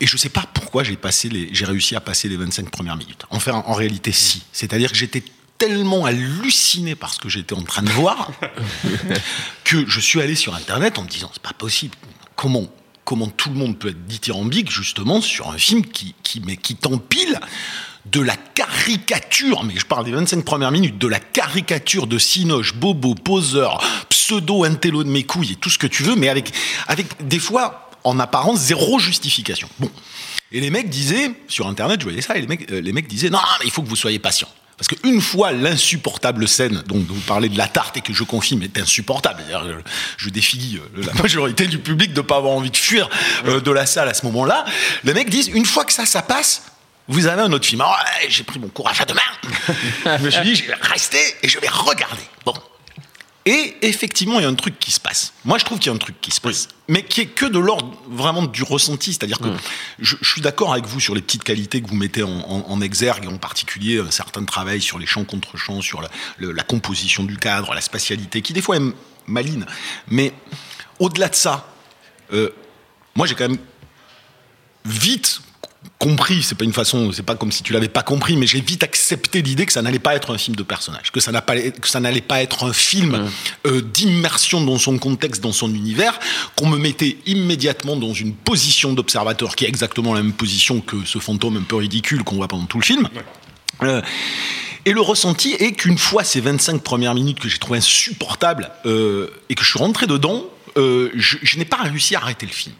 Et 0.00 0.06
je 0.06 0.16
sais 0.16 0.28
pas 0.28 0.44
pourquoi 0.52 0.84
j'ai 0.84 0.96
passé 0.96 1.28
les, 1.28 1.48
j'ai 1.52 1.64
réussi 1.64 1.96
à 1.96 2.00
passer 2.00 2.28
les 2.28 2.36
25 2.36 2.70
premières 2.70 2.96
minutes. 2.96 3.24
Enfin, 3.30 3.62
en 3.66 3.72
réalité, 3.72 4.12
si. 4.12 4.42
C'est-à-dire 4.52 4.90
que 4.92 4.96
j'étais 4.96 5.22
tellement 5.56 6.04
halluciné 6.04 6.94
par 6.94 7.14
ce 7.14 7.18
que 7.18 7.30
j'étais 7.30 7.54
en 7.54 7.62
train 7.62 7.82
de 7.82 7.90
voir 7.90 8.30
que 9.64 9.88
je 9.88 10.00
suis 10.00 10.20
allé 10.20 10.34
sur 10.34 10.54
Internet 10.54 10.98
en 10.98 11.02
me 11.02 11.08
disant 11.08 11.30
c'est 11.32 11.42
pas 11.42 11.54
possible. 11.54 11.96
Comment 12.34 12.68
comment 13.04 13.28
tout 13.28 13.50
le 13.50 13.54
monde 13.54 13.78
peut 13.78 13.88
être 13.88 14.06
dithyrambique 14.06 14.70
justement 14.70 15.22
sur 15.22 15.50
un 15.50 15.56
film 15.56 15.84
qui 15.86 16.14
qui 16.22 16.40
mais 16.40 16.58
qui 16.58 16.76
t'empile 16.76 17.40
de 18.10 18.20
la 18.20 18.36
caricature, 18.36 19.64
mais 19.64 19.74
je 19.76 19.84
parle 19.84 20.04
des 20.04 20.12
25 20.12 20.44
premières 20.44 20.70
minutes, 20.70 20.98
de 20.98 21.06
la 21.06 21.20
caricature 21.20 22.06
de 22.06 22.18
Sinoche, 22.18 22.74
Bobo, 22.74 23.14
poseur, 23.14 23.82
pseudo 24.08 24.64
intello 24.64 25.04
de 25.04 25.08
mes 25.08 25.24
couilles 25.24 25.52
et 25.52 25.56
tout 25.56 25.70
ce 25.70 25.78
que 25.78 25.86
tu 25.86 26.02
veux, 26.02 26.16
mais 26.16 26.28
avec, 26.28 26.52
avec 26.88 27.26
des 27.26 27.38
fois, 27.38 27.90
en 28.04 28.18
apparence, 28.20 28.60
zéro 28.60 28.98
justification. 28.98 29.68
Bon. 29.78 29.90
Et 30.52 30.60
les 30.60 30.70
mecs 30.70 30.88
disaient, 30.88 31.32
sur 31.48 31.66
Internet, 31.66 32.00
je 32.00 32.06
voyais 32.06 32.22
ça, 32.22 32.36
et 32.36 32.40
les 32.40 32.46
mecs, 32.46 32.70
euh, 32.70 32.80
les 32.80 32.92
mecs 32.92 33.08
disaient, 33.08 33.30
non, 33.30 33.40
mais 33.58 33.66
il 33.66 33.70
faut 33.70 33.82
que 33.82 33.88
vous 33.88 33.96
soyez 33.96 34.18
patient. 34.18 34.48
Parce 34.78 34.88
qu'une 34.88 35.22
fois 35.22 35.52
l'insupportable 35.52 36.46
scène 36.46 36.82
dont 36.86 36.98
vous 36.98 37.20
parlez 37.26 37.48
de 37.48 37.56
la 37.56 37.66
tarte 37.66 37.96
et 37.96 38.02
que 38.02 38.12
je 38.12 38.24
confirme 38.24 38.62
est 38.62 38.78
insupportable, 38.78 39.42
c'est-à-dire, 39.48 39.82
je, 40.18 40.28
défie 40.28 40.78
euh, 40.78 41.02
la 41.02 41.14
majorité 41.22 41.66
du 41.66 41.78
public 41.78 42.12
de 42.12 42.20
pas 42.20 42.36
avoir 42.36 42.52
envie 42.52 42.70
de 42.70 42.76
fuir 42.76 43.08
euh, 43.46 43.60
de 43.60 43.70
la 43.70 43.86
salle 43.86 44.08
à 44.08 44.14
ce 44.14 44.24
moment-là, 44.26 44.64
les 45.02 45.14
mecs 45.14 45.30
disent, 45.30 45.48
une 45.48 45.64
fois 45.64 45.84
que 45.84 45.92
ça, 45.92 46.06
ça 46.06 46.22
passe, 46.22 46.62
vous 47.08 47.26
avez 47.26 47.42
un 47.42 47.52
autre 47.52 47.66
film. 47.66 47.80
Ouais, 47.82 48.26
j'ai 48.28 48.42
pris 48.44 48.58
mon 48.58 48.68
courage 48.68 49.00
à 49.00 49.04
deux 49.04 49.14
mains. 49.14 50.16
je 50.18 50.24
me 50.24 50.30
suis 50.30 50.42
dit, 50.42 50.56
je 50.56 50.64
vais 50.66 50.74
rester 50.80 51.18
et 51.42 51.48
je 51.48 51.58
vais 51.58 51.68
regarder. 51.68 52.22
Bon. 52.44 52.54
Et 53.48 53.76
effectivement, 53.82 54.40
il 54.40 54.42
y 54.42 54.44
a 54.44 54.48
un 54.48 54.54
truc 54.56 54.76
qui 54.80 54.90
se 54.90 54.98
passe. 54.98 55.32
Moi, 55.44 55.56
je 55.58 55.64
trouve 55.64 55.78
qu'il 55.78 55.86
y 55.86 55.92
a 55.92 55.94
un 55.94 55.98
truc 55.98 56.20
qui 56.20 56.32
se 56.32 56.40
passe. 56.40 56.66
Mais 56.88 57.04
qui 57.04 57.20
est 57.20 57.26
que 57.26 57.46
de 57.46 57.60
l'ordre 57.60 57.96
vraiment 58.08 58.42
du 58.42 58.64
ressenti. 58.64 59.12
C'est-à-dire 59.12 59.38
que 59.38 59.46
je, 60.00 60.16
je 60.20 60.28
suis 60.28 60.40
d'accord 60.40 60.72
avec 60.72 60.84
vous 60.86 60.98
sur 60.98 61.14
les 61.14 61.22
petites 61.22 61.44
qualités 61.44 61.80
que 61.80 61.86
vous 61.86 61.94
mettez 61.94 62.24
en, 62.24 62.28
en- 62.30 62.64
en 62.68 62.80
exergue, 62.80 63.28
en 63.28 63.38
particulier 63.38 64.00
un 64.00 64.10
certain 64.10 64.44
travail 64.44 64.80
sur 64.82 64.98
les 64.98 65.06
chants 65.06 65.24
contre 65.24 65.56
chants, 65.56 65.80
sur 65.80 66.02
la, 66.02 66.08
le- 66.38 66.50
la 66.50 66.64
composition 66.64 67.22
du 67.22 67.36
cadre, 67.36 67.72
la 67.72 67.80
spatialité, 67.80 68.42
qui 68.42 68.52
des 68.52 68.62
fois 68.62 68.74
est 68.74 68.80
m- 68.80 68.94
maline. 69.28 69.64
Mais 70.08 70.32
au-delà 70.98 71.28
de 71.28 71.36
ça, 71.36 71.68
euh, 72.32 72.50
moi, 73.14 73.28
j'ai 73.28 73.36
quand 73.36 73.48
même 73.48 73.58
vite 74.84 75.40
compris, 75.98 76.42
c'est 76.42 76.54
pas 76.54 76.64
une 76.64 76.72
façon, 76.72 77.12
c'est 77.12 77.22
pas 77.22 77.34
comme 77.34 77.52
si 77.52 77.62
tu 77.62 77.72
l'avais 77.72 77.88
pas 77.88 78.02
compris, 78.02 78.36
mais 78.36 78.46
j'ai 78.46 78.60
vite 78.60 78.82
accepté 78.82 79.42
l'idée 79.42 79.66
que 79.66 79.72
ça 79.72 79.82
n'allait 79.82 79.98
pas 79.98 80.14
être 80.14 80.32
un 80.32 80.38
film 80.38 80.56
de 80.56 80.62
personnage, 80.62 81.10
que 81.12 81.20
ça 81.20 81.32
n'a 81.32 81.42
pas, 81.42 81.56
que 81.56 81.88
ça 81.88 82.00
n'allait 82.00 82.20
pas 82.20 82.42
être 82.42 82.64
un 82.64 82.72
film 82.72 83.30
euh, 83.66 83.80
d'immersion 83.80 84.64
dans 84.64 84.78
son 84.78 84.98
contexte, 84.98 85.42
dans 85.42 85.52
son 85.52 85.74
univers, 85.74 86.18
qu'on 86.56 86.68
me 86.68 86.78
mettait 86.78 87.18
immédiatement 87.26 87.96
dans 87.96 88.12
une 88.12 88.34
position 88.34 88.92
d'observateur 88.92 89.56
qui 89.56 89.64
est 89.64 89.68
exactement 89.68 90.14
la 90.14 90.22
même 90.22 90.32
position 90.32 90.80
que 90.80 91.04
ce 91.04 91.18
fantôme 91.18 91.56
un 91.56 91.62
peu 91.62 91.76
ridicule 91.76 92.24
qu'on 92.24 92.36
voit 92.36 92.48
pendant 92.48 92.66
tout 92.66 92.78
le 92.78 92.84
film. 92.84 93.08
Euh, 93.82 94.02
et 94.84 94.92
le 94.92 95.00
ressenti 95.00 95.54
est 95.54 95.72
qu'une 95.72 95.98
fois 95.98 96.24
ces 96.24 96.40
25 96.40 96.82
premières 96.82 97.14
minutes 97.14 97.40
que 97.40 97.48
j'ai 97.48 97.58
trouvé 97.58 97.78
insupportables 97.78 98.70
euh, 98.86 99.28
et 99.48 99.54
que 99.54 99.64
je 99.64 99.70
suis 99.70 99.78
rentré 99.78 100.06
dedans, 100.06 100.44
je, 100.76 101.38
je 101.42 101.58
n'ai 101.58 101.64
pas 101.64 101.78
réussi 101.78 102.14
à 102.16 102.20
arrêter 102.20 102.44
le 102.44 102.52
film. 102.52 102.74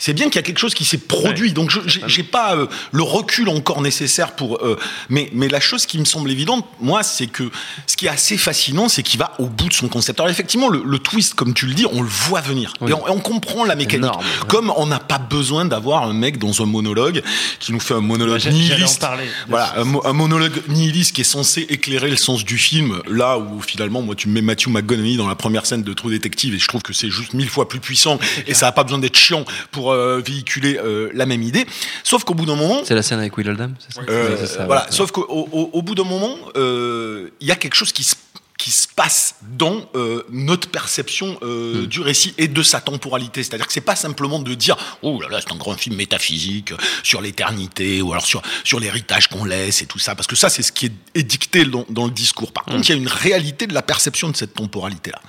C'est 0.00 0.14
bien 0.14 0.26
qu'il 0.26 0.36
y 0.36 0.38
a 0.38 0.42
quelque 0.42 0.58
chose 0.58 0.74
qui 0.74 0.84
s'est 0.84 0.98
produit, 0.98 1.52
donc 1.52 1.70
je 1.70 1.78
j'ai- 1.86 2.00
j'ai 2.06 2.22
pas 2.24 2.56
euh, 2.56 2.66
le 2.90 3.02
recul 3.02 3.48
encore 3.50 3.82
nécessaire 3.82 4.32
pour. 4.34 4.56
euh, 4.64 4.76
mais, 5.10 5.30
mais 5.32 5.46
la 5.48 5.60
chose 5.60 5.84
qui 5.86 5.98
me 5.98 6.04
semble 6.04 6.30
évidente, 6.30 6.66
moi, 6.80 7.02
c'est 7.02 7.26
que 7.28 7.50
ce 7.86 7.96
qui 7.96 8.06
est 8.06 8.08
assez 8.08 8.36
fascinant, 8.38 8.88
c'est 8.88 9.02
qu'il 9.02 9.20
va 9.20 9.34
au 9.38 9.46
bout 9.46 9.68
de 9.68 9.74
son 9.74 9.88
concept. 9.88 10.18
Alors 10.18 10.30
effectivement, 10.30 10.68
le, 10.70 10.82
le 10.84 10.98
twist, 10.98 11.34
comme 11.34 11.52
tu 11.54 11.66
le 11.66 11.74
dis, 11.74 11.86
on 11.92 12.00
le 12.02 12.08
voit 12.08 12.40
venir 12.40 12.72
et, 12.88 12.92
on, 12.94 13.06
et 13.06 13.10
on 13.10 13.20
comprend 13.20 13.64
la 13.64 13.76
mécanique. 13.76 14.04
Énorme, 14.06 14.24
ouais. 14.24 14.46
Comme 14.48 14.72
on 14.76 14.86
n'a 14.86 14.98
pas 15.00 15.18
besoin 15.18 15.66
d'avoir 15.66 16.04
un 16.04 16.14
mec 16.14 16.38
dans 16.38 16.62
un 16.62 16.66
monologue 16.66 17.22
qui 17.58 17.72
nous 17.72 17.80
fait 17.80 17.94
un 17.94 18.00
monologue 18.00 18.40
en 18.46 18.50
nihiliste. 18.50 19.00
parler. 19.00 19.24
Voilà, 19.48 19.74
un, 19.78 19.84
mo- 19.84 20.02
un 20.06 20.14
monologue 20.14 20.62
nihiliste 20.68 21.14
qui 21.14 21.20
est 21.20 21.24
censé 21.24 21.66
éclairer 21.68 22.08
le 22.08 22.16
sens 22.16 22.44
du 22.44 22.56
film. 22.56 23.02
Là 23.06 23.38
où 23.38 23.60
finalement, 23.60 24.00
moi, 24.00 24.14
tu 24.14 24.28
me 24.28 24.32
mets 24.34 24.40
Matthew 24.42 24.68
McConaughey 24.68 25.16
dans 25.16 25.28
la 25.28 25.34
première 25.34 25.66
scène 25.66 25.82
de 25.82 25.92
True 25.92 26.10
Detective 26.10 26.54
et 26.54 26.58
je 26.58 26.66
trouve 26.68 26.80
que 26.82 26.94
c'est 26.94 27.10
juste 27.10 27.34
mille 27.34 27.50
fois 27.50 27.68
plus 27.68 27.80
puissant 27.80 28.18
et 28.46 28.54
ça 28.54 28.66
n'a 28.66 28.72
pas 28.72 28.84
besoin 28.84 28.98
d'être 28.98 29.18
chiant 29.18 29.44
pour 29.72 29.89
euh, 29.90 30.20
véhiculer 30.24 30.78
euh, 30.78 31.10
la 31.14 31.26
même 31.26 31.42
idée. 31.42 31.66
Sauf 32.04 32.24
qu'au 32.24 32.34
bout 32.34 32.46
d'un 32.46 32.56
moment, 32.56 32.80
C'est 32.84 32.94
la 32.94 33.02
scène 33.02 33.18
avec 33.18 33.36
Will 33.36 33.48
Oldham, 33.48 33.74
c'est 33.78 33.94
ça 33.94 34.00
euh, 34.08 34.46
ça, 34.46 34.66
voilà. 34.66 34.82
ouais. 34.84 34.92
Sauf 34.92 35.10
qu'au 35.10 35.22
au, 35.28 35.70
au 35.72 35.82
bout 35.82 35.94
d'un 35.94 36.04
moment, 36.04 36.36
euh, 36.56 37.30
il 37.40 37.46
y 37.46 37.52
a 37.52 37.56
quelque 37.56 37.74
chose 37.74 37.92
qui 37.92 38.04
se 38.04 38.14
qui 38.58 38.70
se 38.72 38.86
passe 38.88 39.36
dans 39.56 39.88
euh, 39.94 40.22
notre 40.30 40.68
perception 40.68 41.38
euh, 41.42 41.86
du 41.86 42.02
récit 42.02 42.34
et 42.36 42.46
de 42.46 42.62
sa 42.62 42.82
temporalité. 42.82 43.42
C'est-à-dire 43.42 43.66
que 43.66 43.72
c'est 43.72 43.80
pas 43.80 43.96
simplement 43.96 44.38
de 44.38 44.52
dire 44.52 44.76
oh 45.00 45.18
là 45.22 45.28
là 45.30 45.38
c'est 45.40 45.50
un 45.50 45.56
grand 45.56 45.72
film 45.78 45.96
métaphysique 45.96 46.74
sur 47.02 47.22
l'éternité 47.22 48.02
ou 48.02 48.12
alors 48.12 48.26
sur 48.26 48.42
sur 48.62 48.78
l'héritage 48.78 49.28
qu'on 49.28 49.46
laisse 49.46 49.80
et 49.80 49.86
tout 49.86 49.98
ça 49.98 50.14
parce 50.14 50.26
que 50.26 50.36
ça 50.36 50.50
c'est 50.50 50.62
ce 50.62 50.72
qui 50.72 50.86
est, 50.86 50.92
est 51.14 51.22
dicté 51.22 51.64
dans, 51.64 51.86
dans 51.88 52.04
le 52.04 52.10
discours. 52.10 52.52
Par 52.52 52.66
contre 52.66 52.82
il 52.86 52.90
y 52.90 52.92
a 52.92 52.96
une 52.96 53.08
réalité 53.08 53.66
de 53.66 53.72
la 53.72 53.80
perception 53.80 54.28
de 54.28 54.36
cette 54.36 54.52
temporalité 54.52 55.10
là. 55.10 55.22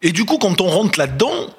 Et 0.00 0.10
du 0.10 0.24
coup 0.24 0.38
quand 0.38 0.62
on 0.62 0.68
rentre 0.70 0.98
là-dedans, 0.98 1.54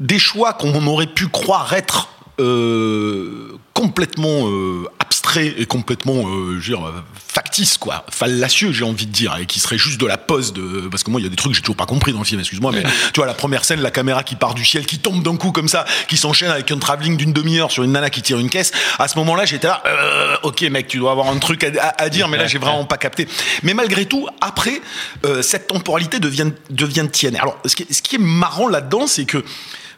des 0.00 0.18
choix 0.18 0.52
qu'on 0.54 0.86
aurait 0.86 1.06
pu 1.06 1.28
croire 1.28 1.72
être 1.74 2.08
euh, 2.40 3.56
complètement 3.74 4.48
euh, 4.48 4.88
abstraits 4.98 5.54
et 5.56 5.66
complètement 5.66 6.26
euh, 6.28 6.58
je 6.60 6.72
veux 6.72 6.76
dire, 6.78 6.92
factices 7.28 7.78
quoi, 7.78 8.04
fallacieux 8.10 8.72
j'ai 8.72 8.84
envie 8.84 9.06
de 9.06 9.12
dire, 9.12 9.36
et 9.40 9.46
qui 9.46 9.60
serait 9.60 9.78
juste 9.78 10.00
de 10.00 10.06
la 10.06 10.18
pose 10.18 10.52
de 10.52 10.88
parce 10.90 11.04
que 11.04 11.10
moi 11.12 11.20
il 11.20 11.24
y 11.24 11.26
a 11.26 11.30
des 11.30 11.36
trucs 11.36 11.52
que 11.52 11.56
j'ai 11.56 11.62
toujours 11.62 11.76
pas 11.76 11.86
compris 11.86 12.12
dans 12.12 12.18
le 12.18 12.24
film, 12.24 12.40
excuse-moi, 12.40 12.72
mais 12.72 12.82
tu 13.12 13.20
vois 13.20 13.26
la 13.26 13.34
première 13.34 13.64
scène, 13.64 13.80
la 13.80 13.92
caméra 13.92 14.24
qui 14.24 14.34
part 14.34 14.54
du 14.54 14.64
ciel, 14.64 14.84
qui 14.84 14.98
tombe 14.98 15.22
d'un 15.22 15.36
coup 15.36 15.52
comme 15.52 15.68
ça, 15.68 15.84
qui 16.08 16.16
s'enchaîne 16.16 16.50
avec 16.50 16.70
un 16.72 16.78
travelling 16.78 17.16
d'une 17.16 17.32
demi-heure 17.32 17.70
sur 17.70 17.84
une 17.84 17.92
nana 17.92 18.10
qui 18.10 18.20
tire 18.22 18.38
une 18.40 18.50
caisse. 18.50 18.72
À 18.98 19.06
ce 19.06 19.16
moment-là, 19.18 19.44
j'étais 19.44 19.68
là, 19.68 19.82
euh, 19.86 20.36
ok 20.42 20.62
mec, 20.62 20.88
tu 20.88 20.98
dois 20.98 21.12
avoir 21.12 21.28
un 21.28 21.38
truc 21.38 21.62
à, 21.64 21.68
à- 21.80 22.02
à 22.02 22.08
dire, 22.08 22.26
mais 22.28 22.36
là 22.36 22.46
j'ai 22.48 22.58
vraiment 22.58 22.84
pas 22.84 22.96
capté. 22.96 23.28
Mais 23.62 23.74
malgré 23.74 24.06
tout, 24.06 24.26
après, 24.40 24.80
euh, 25.24 25.40
cette 25.42 25.68
temporalité 25.68 26.18
devient 26.18 26.50
devient 26.70 27.06
tienne. 27.10 27.36
Alors 27.36 27.58
ce 27.64 27.76
qui 27.76 27.84
est, 27.84 27.92
ce 27.92 28.02
qui 28.02 28.16
est 28.16 28.20
marrant 28.20 28.66
là-dedans, 28.68 29.06
c'est 29.06 29.24
que 29.24 29.44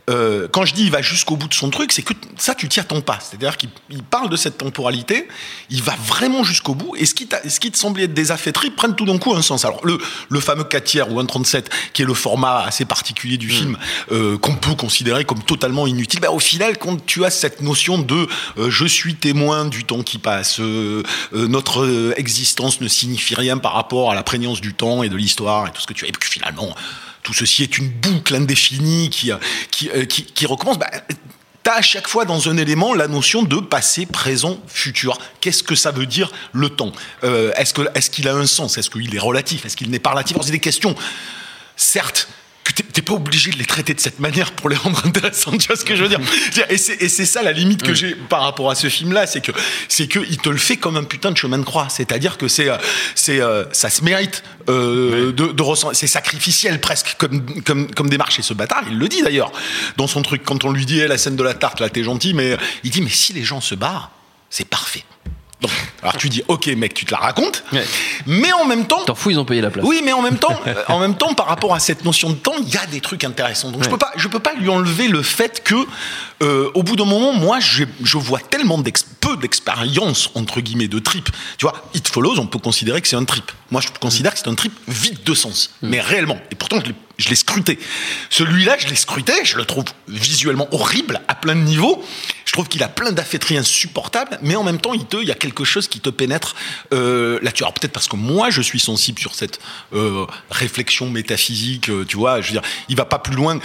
euh, 0.08 0.48
quand 0.50 0.64
je 0.64 0.74
dis 0.74 0.84
il 0.84 0.90
va 0.90 1.02
jusqu'au 1.02 1.36
bout 1.36 1.48
de 1.48 1.54
son 1.54 1.70
truc, 1.70 1.92
c'est 1.92 2.02
que 2.02 2.14
ça, 2.36 2.54
tu 2.54 2.68
t'y 2.68 2.80
attends 2.80 3.00
pas. 3.00 3.18
C'est-à-dire 3.20 3.56
qu'il 3.56 3.70
il 3.90 4.02
parle 4.02 4.28
de 4.28 4.36
cette 4.36 4.58
temporalité, 4.58 5.28
il 5.70 5.82
va 5.82 5.94
vraiment 6.06 6.44
jusqu'au 6.44 6.74
bout, 6.74 6.94
et 6.96 7.06
ce 7.06 7.14
qui, 7.14 7.28
ce 7.48 7.60
qui 7.60 7.70
te 7.70 7.78
semblait 7.78 8.04
être 8.04 8.14
des 8.14 8.30
affaîtries 8.30 8.70
prennent 8.70 8.94
tout 8.94 9.06
d'un 9.06 9.18
coup 9.18 9.34
un 9.34 9.42
sens. 9.42 9.64
Alors, 9.64 9.84
le, 9.84 9.98
le 10.28 10.40
fameux 10.40 10.64
4 10.64 10.84
tiers 10.84 11.12
ou 11.12 11.20
1,37, 11.20 11.66
qui 11.92 12.02
est 12.02 12.04
le 12.04 12.14
format 12.14 12.62
assez 12.62 12.84
particulier 12.84 13.36
du 13.36 13.48
film, 13.48 13.76
euh, 14.12 14.38
qu'on 14.38 14.54
peut 14.54 14.74
considérer 14.74 15.24
comme 15.24 15.42
totalement 15.42 15.86
inutile, 15.86 16.20
bah, 16.20 16.30
au 16.30 16.38
final, 16.38 16.78
quand 16.78 17.04
tu 17.04 17.24
as 17.24 17.30
cette 17.30 17.60
notion 17.60 17.98
de 17.98 18.28
euh, 18.58 18.70
je 18.70 18.86
suis 18.86 19.14
témoin 19.14 19.64
du 19.64 19.84
temps 19.84 20.02
qui 20.02 20.18
passe, 20.18 20.60
euh, 20.60 21.02
euh, 21.34 21.48
notre 21.48 21.84
euh, 21.84 22.14
existence 22.16 22.80
ne 22.80 22.88
signifie 22.88 23.34
rien 23.34 23.58
par 23.58 23.72
rapport 23.72 24.10
à 24.10 24.14
la 24.14 24.22
prégnance 24.22 24.60
du 24.60 24.74
temps 24.74 25.02
et 25.02 25.08
de 25.08 25.16
l'histoire 25.16 25.66
et 25.66 25.70
tout 25.70 25.80
ce 25.80 25.86
que 25.86 25.92
tu 25.92 26.04
as, 26.04 26.08
et 26.08 26.12
puis 26.12 26.30
finalement, 26.30 26.74
tout 27.26 27.34
ceci 27.34 27.64
est 27.64 27.76
une 27.76 27.88
boucle 27.88 28.36
indéfinie 28.36 29.10
qui, 29.10 29.32
euh, 29.32 29.36
euh, 29.96 30.04
qui, 30.04 30.22
qui 30.22 30.46
recommence. 30.46 30.78
Bah, 30.78 30.86
à 31.64 31.82
chaque 31.82 32.06
fois 32.06 32.24
dans 32.24 32.48
un 32.48 32.56
élément 32.56 32.94
la 32.94 33.08
notion 33.08 33.42
de 33.42 33.56
passé, 33.56 34.06
présent, 34.06 34.60
futur. 34.68 35.18
Qu'est-ce 35.40 35.64
que 35.64 35.74
ça 35.74 35.90
veut 35.90 36.06
dire 36.06 36.30
le 36.52 36.68
temps 36.68 36.92
Euh, 37.24 37.52
Est-ce 37.56 38.10
qu'il 38.10 38.28
a 38.28 38.34
un 38.36 38.46
sens? 38.46 38.78
Est-ce 38.78 38.90
qu'il 38.90 39.12
est 39.12 39.18
relatif? 39.18 39.66
Est-ce 39.66 39.76
qu'il 39.76 39.90
n'est 39.90 39.98
pas 39.98 40.10
relatif? 40.10 40.36
C'est 40.40 40.52
des 40.52 40.60
questions, 40.60 40.94
certes, 41.74 42.28
t'es- 42.82 43.02
pas 43.02 43.12
obligé 43.14 43.52
de 43.52 43.56
les 43.56 43.64
traiter 43.64 43.94
de 43.94 44.00
cette 44.00 44.18
manière 44.18 44.50
pour 44.52 44.68
les 44.68 44.74
rendre 44.76 45.00
intéressants. 45.06 45.56
Tu 45.56 45.68
vois 45.68 45.76
ce 45.76 45.84
que 45.84 45.94
je 45.94 46.02
veux 46.02 46.08
dire? 46.08 46.18
Et 46.68 46.76
c'est 46.76 47.24
ça 47.26 47.42
la 47.42 47.52
limite 47.52 47.82
que 47.84 47.94
j'ai 47.94 48.14
par 48.16 48.42
rapport 48.42 48.68
à 48.70 48.74
ce 48.74 48.88
film-là, 48.88 49.26
c'est 49.28 49.40
que 49.40 49.52
c'est 49.88 50.08
que 50.08 50.18
il 50.28 50.38
te 50.38 50.48
le 50.48 50.56
fait 50.58 50.76
comme 50.76 50.96
un 50.96 51.04
putain 51.04 51.30
de 51.30 51.36
chemin 51.36 51.58
de 51.58 51.64
croix. 51.64 51.88
C'est-à-dire 51.88 52.36
que 52.36 52.48
c'est 52.48 52.68
euh, 52.68 52.76
c'est 53.14 53.40
euh, 53.40 53.64
ça 53.72 53.90
se 53.90 54.02
mérite 54.02 54.42
euh, 54.68 55.30
de, 55.32 55.46
de 55.52 55.62
ressentir. 55.62 55.96
C'est 55.96 56.08
sacrificiel 56.08 56.80
presque 56.80 57.14
comme 57.18 57.62
comme 57.62 57.92
comme 57.94 58.08
démarche. 58.10 58.40
Et 58.40 58.42
ce 58.42 58.54
bâtard, 58.54 58.82
il 58.90 58.98
le 58.98 59.08
dit 59.08 59.22
d'ailleurs 59.22 59.52
dans 59.96 60.08
son 60.08 60.22
truc 60.22 60.42
quand 60.44 60.64
on 60.64 60.72
lui 60.72 60.84
dit 60.84 60.98
Eh, 61.00 61.06
la 61.06 61.18
scène 61.18 61.36
de 61.36 61.42
la 61.44 61.54
tarte, 61.54 61.78
là 61.80 61.88
t'es 61.88 62.02
gentil, 62.02 62.34
mais 62.34 62.56
il 62.82 62.90
dit 62.90 63.02
mais 63.02 63.10
si 63.10 63.32
les 63.32 63.44
gens 63.44 63.60
se 63.60 63.76
barrent, 63.76 64.10
c'est 64.50 64.68
parfait. 64.68 65.04
Donc, 65.60 65.70
alors 66.02 66.16
tu 66.18 66.28
dis 66.28 66.42
ok 66.48 66.66
mec, 66.76 66.92
tu 66.92 67.06
te 67.06 67.12
la 67.12 67.18
racontes, 67.18 67.64
mais 68.26 68.52
en 68.52 68.66
même 68.66 68.86
temps, 68.86 69.04
T'en 69.06 69.14
fous, 69.14 69.30
ils 69.30 69.38
ont 69.38 69.44
payé 69.46 69.62
la 69.62 69.70
place. 69.70 69.86
oui, 69.86 70.02
mais 70.04 70.12
en 70.12 70.20
même 70.20 70.36
temps, 70.38 70.58
euh, 70.66 70.74
en 70.88 70.98
même 70.98 71.16
temps, 71.16 71.32
par 71.32 71.46
rapport 71.46 71.74
à 71.74 71.80
cette 71.80 72.04
notion 72.04 72.28
de 72.28 72.34
temps, 72.34 72.52
il 72.60 72.68
y 72.72 72.76
a 72.76 72.84
des 72.86 73.00
trucs 73.00 73.24
intéressants. 73.24 73.70
Donc 73.70 73.82
je 73.82 73.88
peux 73.88 73.96
pas, 73.96 74.05
je 74.16 74.28
peux 74.28 74.38
pas 74.40 74.54
lui 74.54 74.68
enlever 74.68 75.08
le 75.08 75.22
fait 75.22 75.62
que, 75.64 75.74
euh, 76.42 76.70
au 76.74 76.82
bout 76.82 76.96
d'un 76.96 77.04
moment, 77.04 77.32
moi, 77.32 77.60
je, 77.60 77.84
je 78.02 78.18
vois 78.18 78.40
tellement 78.40 78.82
peu 79.20 79.36
d'expérience 79.36 80.30
entre 80.34 80.60
guillemets 80.60 80.88
de 80.88 80.98
trip. 80.98 81.28
Tu 81.58 81.66
vois, 81.66 81.88
It 81.94 82.06
Follows, 82.08 82.38
on 82.38 82.46
peut 82.46 82.58
considérer 82.58 83.00
que 83.00 83.08
c'est 83.08 83.16
un 83.16 83.24
trip. 83.24 83.50
Moi, 83.70 83.80
je 83.80 83.88
considère 83.98 84.32
que 84.32 84.38
c'est 84.38 84.48
un 84.48 84.54
trip 84.54 84.72
vide 84.86 85.22
de 85.24 85.34
sens, 85.34 85.70
mais 85.82 86.00
réellement. 86.00 86.38
Et 86.50 86.54
pourtant, 86.54 86.78
je 87.18 87.28
l'ai- 87.28 87.34
scruté. 87.34 87.78
Celui-là, 88.30 88.76
je 88.78 88.86
l'ai 88.88 88.94
scruté. 88.94 89.32
Je 89.42 89.56
le 89.56 89.64
trouve 89.64 89.84
visuellement 90.06 90.68
horrible 90.72 91.20
à 91.28 91.34
plein 91.34 91.56
de 91.56 91.60
niveaux. 91.62 92.04
Je 92.44 92.52
trouve 92.52 92.68
qu'il 92.68 92.82
a 92.82 92.88
plein 92.88 93.10
d'affêteries 93.10 93.56
insupportables, 93.58 94.38
mais 94.42 94.54
en 94.54 94.62
même 94.62 94.78
temps, 94.80 94.92
il 94.92 95.04
te, 95.06 95.16
il 95.16 95.26
y 95.26 95.32
a 95.32 95.34
quelque 95.34 95.64
chose 95.64 95.88
qui 95.88 95.98
te 96.00 96.10
pénètre 96.10 96.54
euh, 96.92 97.38
là-dessus. 97.42 97.64
Alors 97.64 97.72
peut-être 97.74 97.92
parce 97.92 98.06
que 98.06 98.16
moi, 98.16 98.50
je 98.50 98.62
suis 98.62 98.78
sensible 98.78 99.18
sur 99.18 99.34
cette 99.34 99.58
euh, 99.94 100.24
réflexion 100.50 101.10
métaphysique. 101.10 101.90
tu 102.06 102.16
vois, 102.16 102.40
je 102.40 102.48
veux 102.48 102.52
dire, 102.60 102.62
il 102.88 102.96
va 102.96 103.04
pas 103.06 103.18
plus 103.18 103.34
loin. 103.34 103.58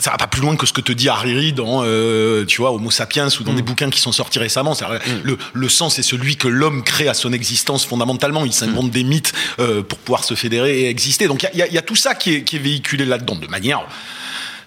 Ça 0.00 0.12
va 0.12 0.16
pas 0.16 0.28
plus 0.28 0.40
loin 0.40 0.54
que 0.56 0.64
ce 0.64 0.72
que 0.72 0.80
te 0.80 0.92
dit 0.92 1.08
Hariri 1.08 1.52
dans, 1.52 1.82
euh, 1.84 2.44
tu 2.44 2.60
vois, 2.60 2.70
Homo 2.72 2.90
sapiens 2.90 3.26
ou 3.40 3.42
dans 3.42 3.52
des 3.52 3.62
bouquins 3.62 3.90
qui 3.90 4.00
sont 4.00 4.12
sortis 4.12 4.38
récemment. 4.38 4.74
C'est-à-dire, 4.74 5.00
Le, 5.24 5.36
le 5.52 5.68
sens 5.68 5.98
est 5.98 6.02
celui 6.04 6.36
que 6.36 6.46
l'homme 6.46 6.84
crée 6.84 7.08
à 7.08 7.14
son 7.14 7.32
existence 7.32 7.84
fondamentalement. 7.84 8.44
Il 8.44 8.52
s'invente 8.52 8.90
des 8.92 9.02
mythes 9.02 9.32
euh, 9.58 9.82
pour 9.82 9.98
pouvoir 9.98 10.22
se 10.22 10.34
fédérer 10.34 10.82
et 10.82 10.88
exister. 10.88 11.26
Donc 11.26 11.44
il 11.52 11.58
y 11.58 11.68
y, 11.68 11.74
y 11.74 11.78
a 11.78 11.82
tout 11.82 11.96
ça 11.96 12.14
qui 12.14 12.34
est, 12.34 12.42
qui 12.44 12.56
est 12.56 12.60
véhiculé 12.60 13.04
là-dedans 13.06 13.34
de 13.36 13.46
manière 13.48 13.80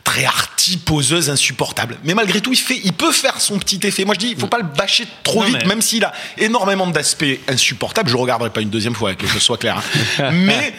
très 0.03 0.25
arty, 0.25 0.77
poseuse, 0.77 1.29
insupportable. 1.29 1.95
Mais 2.03 2.15
malgré 2.15 2.41
tout, 2.41 2.51
il, 2.51 2.57
fait, 2.57 2.81
il 2.83 2.91
peut 2.91 3.11
faire 3.13 3.39
son 3.39 3.59
petit 3.59 3.79
effet. 3.87 4.03
Moi, 4.03 4.15
je 4.15 4.19
dis, 4.19 4.29
il 4.31 4.37
faut 4.37 4.47
pas 4.47 4.57
le 4.57 4.65
bâcher 4.65 5.05
trop 5.23 5.41
Non, 5.41 5.45
vite, 5.45 5.57
mais- 5.61 5.65
même 5.67 5.81
s'il 5.81 6.03
a 6.03 6.11
énormément 6.39 6.87
d'aspects 6.87 7.23
insupportables. 7.47 8.09
Je 8.09 8.17
regarderai 8.17 8.49
pas 8.49 8.61
une 8.61 8.69
deuxième 8.71 8.95
fois, 8.95 9.13
que 9.13 9.27
ce 9.27 9.39
soit 9.39 9.57
clair. 9.57 9.77
hein. 10.19 10.31
Mais 10.33 10.73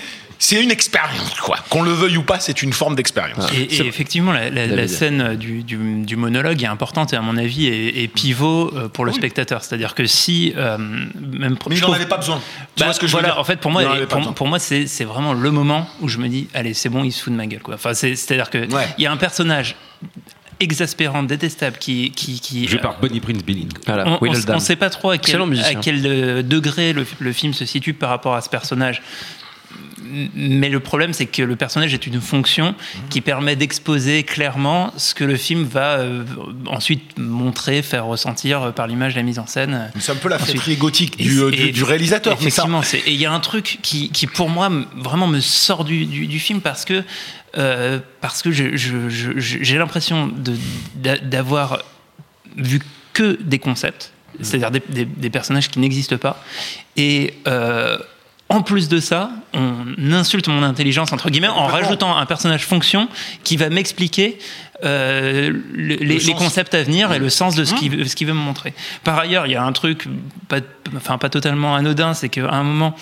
c'est 0.45 0.61
une 0.61 0.73
expérience, 0.73 1.39
quoi. 1.41 1.57
Qu'on 1.71 1.83
le 1.85 1.93
veuille 1.93 2.17
ou 2.17 2.25
pas, 2.25 2.41
c'est 2.41 2.63
une 2.65 2.73
forme 2.73 2.97
d'expérience. 2.97 3.47
Et, 3.53 3.63
et 3.77 3.87
effectivement, 3.87 4.33
la, 4.33 4.51
la- 4.51 4.67
la 4.67 4.75
David. 4.75 4.89
scène 4.89 5.37
du, 5.37 5.63
du- 5.63 6.03
du 6.03 6.17
monologue 6.17 6.61
est 6.61 6.67
importante 6.67 7.13
et, 7.13 7.17
à 7.17 7.21
mon 7.23 7.37
avis, 7.37 7.69
est, 7.69 8.03
est 8.03 8.09
pivot 8.09 8.73
euh, 8.77 8.89
pour 8.89 9.05
le 9.05 9.13
spectateur. 9.13 9.63
C'est-à-dire 9.63 9.95
que 9.95 10.05
si. 10.07 10.53
euh, 10.57 10.79
même, 10.79 11.57
Mais 11.69 11.77
il 11.77 11.77
je 11.77 11.85
n'en 11.85 11.93
avait 11.93 12.07
pas 12.07 12.17
besoin. 12.17 12.41
Tu 12.75 12.81
Bah, 12.81 12.87
vois 12.87 12.95
ce 12.95 12.99
que 12.99 13.07
je 13.07 13.13
voilà, 13.13 13.29
veux 13.29 13.35
dire 13.35 13.41
en 13.41 13.45
fait, 13.45 13.61
pour 13.61 13.71
moi, 13.71 13.85
pour, 14.35 14.49
moi, 14.49 14.59
c'est 14.59 14.89
c'est 14.89 15.05
vraiment 15.05 15.33
le 15.33 15.51
moment 15.53 15.89
où 16.01 16.09
je 16.09 16.19
me 16.19 16.27
dis, 16.29 16.49
allez, 16.55 16.75
c'est 16.75 16.89
bon, 16.89 17.05
il 17.05 17.13
se 17.13 17.23
fout 17.23 17.33
de 17.33 17.37
ma 17.39 17.47
gueule, 17.47 17.63
quoi. 17.63 17.75
Enfin, 17.77 17.95
c'est- 17.95 18.17
c'est-à-dire 18.17 18.51
que 18.51 18.59
il 18.65 18.75
Ouais. 18.75 18.89
y 18.99 19.07
a 19.07 19.13
un 19.13 19.17
personnage 19.17 19.77
exaspérant, 20.61 21.23
détestable, 21.23 21.77
qui, 21.79 22.11
qui, 22.13 22.41
qui 22.41 22.67
Joué 22.69 22.79
par 22.79 22.99
Bonnie 23.01 23.21
Prince 23.21 23.43
Billing. 23.45 23.69
Voilà, 23.87 24.07
on, 24.21 24.29
on 24.49 24.59
sait 24.61 24.77
pas 24.77 24.91
trop 24.91 25.11
à 25.11 25.19
quel, 25.19 25.41
à 25.41 25.45
euh, 25.45 26.43
degré 26.43 26.93
le, 26.93 27.05
le 27.19 27.33
film 27.33 27.53
se 27.53 27.65
situe 27.65 27.95
par 27.95 28.11
rapport 28.11 28.35
à 28.35 28.41
ce 28.43 28.49
personnage. 28.49 29.03
Mais 30.35 30.68
le 30.68 30.80
problème, 30.80 31.12
c'est 31.12 31.26
que 31.26 31.42
le 31.42 31.56
personnage 31.56 31.94
est 31.94 32.06
une 32.06 32.21
fonction 32.21 32.75
qui 33.11 33.21
permet 33.21 33.56
d'exposer 33.56 34.23
clairement 34.25 34.92
ce 34.97 35.14
que 35.14 35.25
le 35.25 35.37
film 35.37 35.64
va 35.64 35.99
euh, 35.99 36.25
ensuite 36.66 37.18
montrer, 37.18 37.82
faire 37.82 38.06
ressentir 38.06 38.62
euh, 38.62 38.71
par 38.73 38.87
l'image, 38.87 39.14
la 39.16 39.23
mise 39.23 39.38
en 39.38 39.47
scène. 39.47 39.90
C'est 39.99 40.12
un 40.12 40.16
peu 40.16 40.28
la 40.28 40.38
fêterie 40.38 40.76
gothique 40.76 41.16
du, 41.16 41.38
euh, 41.40 41.50
du- 41.50 41.68
et- 41.68 41.73
du 41.73 41.85
réalisateur. 41.85 42.35
mais 42.35 42.38
ça- 42.50 42.62
Effectivement, 42.62 42.82
c'est- 42.82 42.99
et 42.99 43.12
il 43.12 43.21
y 43.21 43.26
a 43.26 43.32
un 43.32 43.40
truc 43.40 43.78
qui, 43.82 44.11
qui, 44.11 44.26
pour 44.26 44.49
moi, 44.49 44.71
vraiment 44.97 45.26
me 45.26 45.40
sort 45.40 45.85
du, 45.85 46.04
du- 46.06 46.26
du 46.26 46.38
film 46.38 46.61
parce 46.61 46.85
que, 46.85 47.02
euh, 47.59 47.99
parce 48.21 48.42
que 48.42 48.50
j'ai 48.52 49.78
l'impression 49.78 50.32
d'avoir 51.23 51.82
vu 52.56 52.80
que 53.12 53.38
des 53.42 53.59
concepts, 53.59 54.12
c'est-à-dire 54.40 54.71
des, 54.71 54.82
des- 54.88 55.04
des 55.04 55.30
personnages 55.30 55.68
qui 55.71 55.78
n'existent 55.78 56.16
pas. 56.16 56.42
Et 56.97 57.35
en 58.52 58.62
plus 58.62 58.88
de 58.88 59.00
ça, 59.00 59.30
on 59.54 60.12
insulte 60.12 60.49
mon 60.49 60.62
intelligence, 60.62 61.12
entre 61.12 61.30
guillemets, 61.30 61.49
en 61.49 61.66
rajoutant 61.66 62.16
un 62.16 62.26
personnage 62.26 62.64
fonction 62.66 63.09
qui 63.44 63.56
va 63.56 63.68
m'expliquer 63.71 64.38
euh, 64.85 65.52
le- 65.73 65.94
les, 65.97 66.18
concepts 66.35 66.75
à 66.75 66.82
venir 66.82 67.12
et 67.12 67.18
le 67.21 67.30
sens 67.30 67.54
de 67.54 67.65
ce 67.65 67.73
qu'il 67.75 67.97
veut, 67.97 68.04
ce 68.04 68.17
qu'il 68.17 68.26
veut 68.26 68.32
me 68.32 68.38
montrer. 68.41 68.75
Par 69.04 69.19
ailleurs, 69.19 69.47
il 69.47 69.52
y 69.52 69.54
a 69.56 69.65
un 69.65 69.73
truc, 69.73 70.08
pas, 70.49 70.58
enfin 70.97 71.19
pas 71.19 71.28
totalement 71.28 71.75
anodin, 71.76 72.15
c'est 72.15 72.28
qu'à 72.28 72.50
un 72.50 72.65
moment, 72.65 72.95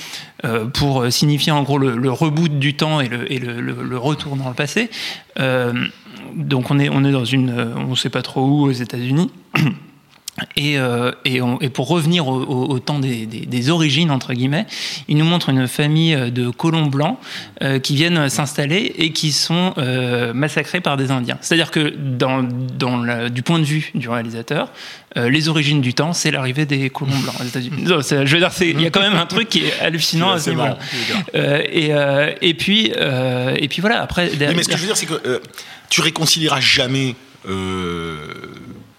euh, 0.45 0.67
pour 0.67 1.11
signifier 1.11 1.53
en 1.53 1.63
gros 1.63 1.79
le, 1.79 1.97
le 1.97 2.11
reboot 2.13 2.59
du 2.59 2.75
temps 2.75 3.01
et 3.01 3.09
le, 3.09 3.33
et 3.33 3.39
le- 3.39 3.61
le- 3.61 3.83
le 3.83 3.99
retour 3.99 4.37
dans 4.37 4.49
le 4.49 4.55
passé, 4.55 4.91
euh, 5.39 5.73
donc 6.37 6.71
on 6.71 6.79
est, 6.79 6.91
on 6.91 7.03
est 7.05 7.13
dans 7.13 7.25
une, 7.25 7.51
on 7.77 7.87
ne 7.91 7.95
sait 7.97 8.11
pas 8.11 8.23
trop 8.23 8.43
où 8.47 8.63
aux 8.69 8.73
États-Unis. 8.73 9.31
Et, 10.57 10.79
euh, 10.79 11.13
et, 11.25 11.41
on- 11.43 11.59
et 11.61 11.69
pour 11.69 11.89
revenir 11.89 12.27
au, 12.29 12.41
au- 12.43 12.71
au 12.71 12.79
temps 12.79 12.99
des, 12.99 13.27
des- 13.27 13.47
des 13.47 13.71
origines, 13.71 14.11
entre 14.11 14.33
guillemets, 14.33 14.67
il 15.09 15.17
nous 15.17 15.25
montre 15.25 15.49
une 15.51 15.67
famille 15.69 16.17
de 16.31 16.49
colons 16.51 16.87
blancs 16.87 17.19
euh, 17.63 17.79
qui 17.79 17.95
viennent 17.95 18.29
s'installer 18.29 18.95
et 18.99 19.11
qui 19.13 19.33
sont 19.33 19.75
euh, 19.79 20.33
massacrés 20.33 20.81
par 20.81 20.97
des 20.97 21.11
Indiens. 21.11 21.39
C'est-à-dire 21.41 21.71
que 21.71 21.93
dans, 21.97 22.43
dans 22.43 23.03
la- 23.03 23.29
du 23.29 23.43
point 23.43 23.59
de 23.59 23.65
vue 23.65 23.91
du 23.95 24.09
réalisateur, 24.09 24.71
euh, 25.17 25.29
les 25.29 25.49
origines 25.49 25.81
du 25.81 25.93
temps, 25.95 26.13
c'est 26.13 26.31
l'arrivée 26.31 26.67
des 26.67 26.89
colons 26.91 27.19
blancs 27.19 27.35
aux 27.41 27.45
États-Unis. 27.45 27.83
Je 27.87 27.95
veux 27.95 28.39
dire, 28.39 28.51
il 28.61 28.81
y 28.81 28.87
a 28.87 28.91
quand 28.91 29.01
même 29.01 29.17
un 29.17 29.27
truc 29.27 29.49
qui 29.49 29.65
est 29.65 29.79
hallucinant 29.81 30.31
à 30.33 30.39
ce 30.39 30.51
niveau-là. 30.51 30.79
Euh, 31.35 31.63
et, 31.71 31.89
euh, 31.93 32.33
et, 32.41 32.55
puis, 32.55 32.93
euh, 32.97 33.55
et 33.59 33.69
puis 33.69 33.81
voilà, 33.81 34.03
après... 34.03 34.31
Mais 34.39 34.63
ce 34.63 34.69
que 34.69 34.77
je 34.77 34.81
veux 34.83 34.87
dire, 34.87 34.97
c'est 34.97 35.07
que 35.07 35.21
euh, 35.27 35.39
tu 35.89 36.01
réconcilieras 36.01 36.61
jamais. 36.61 37.15
euh, 37.49 38.17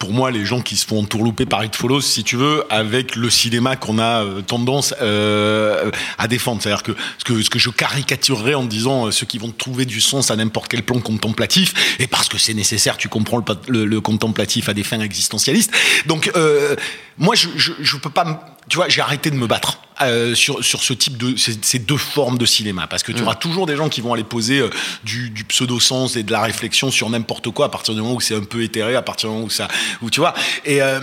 pour 0.02 0.14
moi, 0.14 0.32
les 0.32 0.46
gens 0.46 0.62
qui 0.62 0.78
se 0.78 0.86
font 0.88 1.00
entourlouper 1.02 1.46
par 1.46 1.64
It 1.64 1.76
Follows, 1.76 2.02
si 2.02 2.24
tu 2.24 2.36
veux, 2.36 2.64
avec 2.72 3.16
le 3.16 3.30
cinéma 3.30 3.76
qu'on 3.76 4.00
a 4.00 4.24
euh, 4.24 4.42
tendance 4.42 4.96
euh, 5.00 5.92
à 6.18 6.28
défendre. 6.28 6.60
C'est-à-dire 6.60 6.82
que 6.82 6.94
ce, 7.20 7.24
que 7.24 7.40
ce 7.44 7.52
que 7.52 7.60
je 7.60 7.70
caricaturerais 7.70 8.56
en 8.56 8.64
disant 8.64 9.06
euh, 9.06 9.12
ceux 9.12 9.28
qui 9.28 9.38
vont 9.38 9.52
trouver 9.52 9.86
du 9.86 10.02
sens 10.02 10.32
à 10.32 10.36
n'importe 10.36 10.70
quel 10.72 10.82
plan 10.82 11.00
contemplatif, 11.00 11.96
et 12.00 12.08
parce 12.08 12.30
que 12.30 12.40
c'est 12.40 12.56
nécessaire, 12.56 12.98
tu 12.98 13.10
comprends 13.10 13.38
le, 13.38 13.44
le- 13.68 13.86
le 13.86 14.02
contemplatif 14.02 14.70
à 14.70 14.74
des 14.74 14.84
fins 14.84 15.00
existentialistes. 15.02 15.72
Donc, 16.08 16.32
euh, 16.36 16.76
moi, 17.20 17.36
je, 17.36 17.50
je 17.80 17.98
peux 17.98 18.10
pas. 18.10 18.58
Tu 18.72 18.78
vois, 18.78 18.88
j'ai 18.88 19.02
arrêté 19.02 19.32
de 19.32 19.36
me 19.36 19.48
battre 19.48 19.80
euh, 20.02 20.34
sur, 20.34 20.64
sur 20.64 20.82
ce 20.82 20.94
type 20.94 21.18
de 21.18 21.36
ces, 21.36 21.58
ces 21.62 21.78
deux 21.78 21.98
formes 21.98 22.38
de 22.38 22.46
cinéma 22.46 22.88
parce 22.88 23.04
que 23.04 23.12
tu 23.12 23.22
auras 23.22 23.36
toujours 23.36 23.66
des 23.66 23.76
gens 23.76 23.90
qui 23.90 24.00
vont 24.00 24.14
aller 24.14 24.24
poser 24.24 24.60
euh, 24.60 24.70
du, 25.04 25.30
du 25.30 25.44
pseudo-sens 25.44 26.16
et 26.16 26.24
de 26.24 26.32
la 26.32 26.40
réflexion 26.40 26.90
sur 26.90 27.10
n'importe 27.10 27.50
quoi 27.50 27.66
à 27.66 27.70
partir 27.70 27.94
du 27.94 28.00
moment 28.00 28.14
où 28.14 28.22
c'est 28.22 28.34
un 28.34 28.46
peu 28.46 28.64
éthéré, 28.64 28.96
à 28.96 29.02
partir 29.02 29.28
du 29.28 29.36
moment 29.36 29.48
où 29.48 29.50
ça, 29.50 29.68
où 30.02 30.10
tu 30.10 30.22
vois. 30.22 30.34
Et 30.64 30.82
euh, 30.82 31.02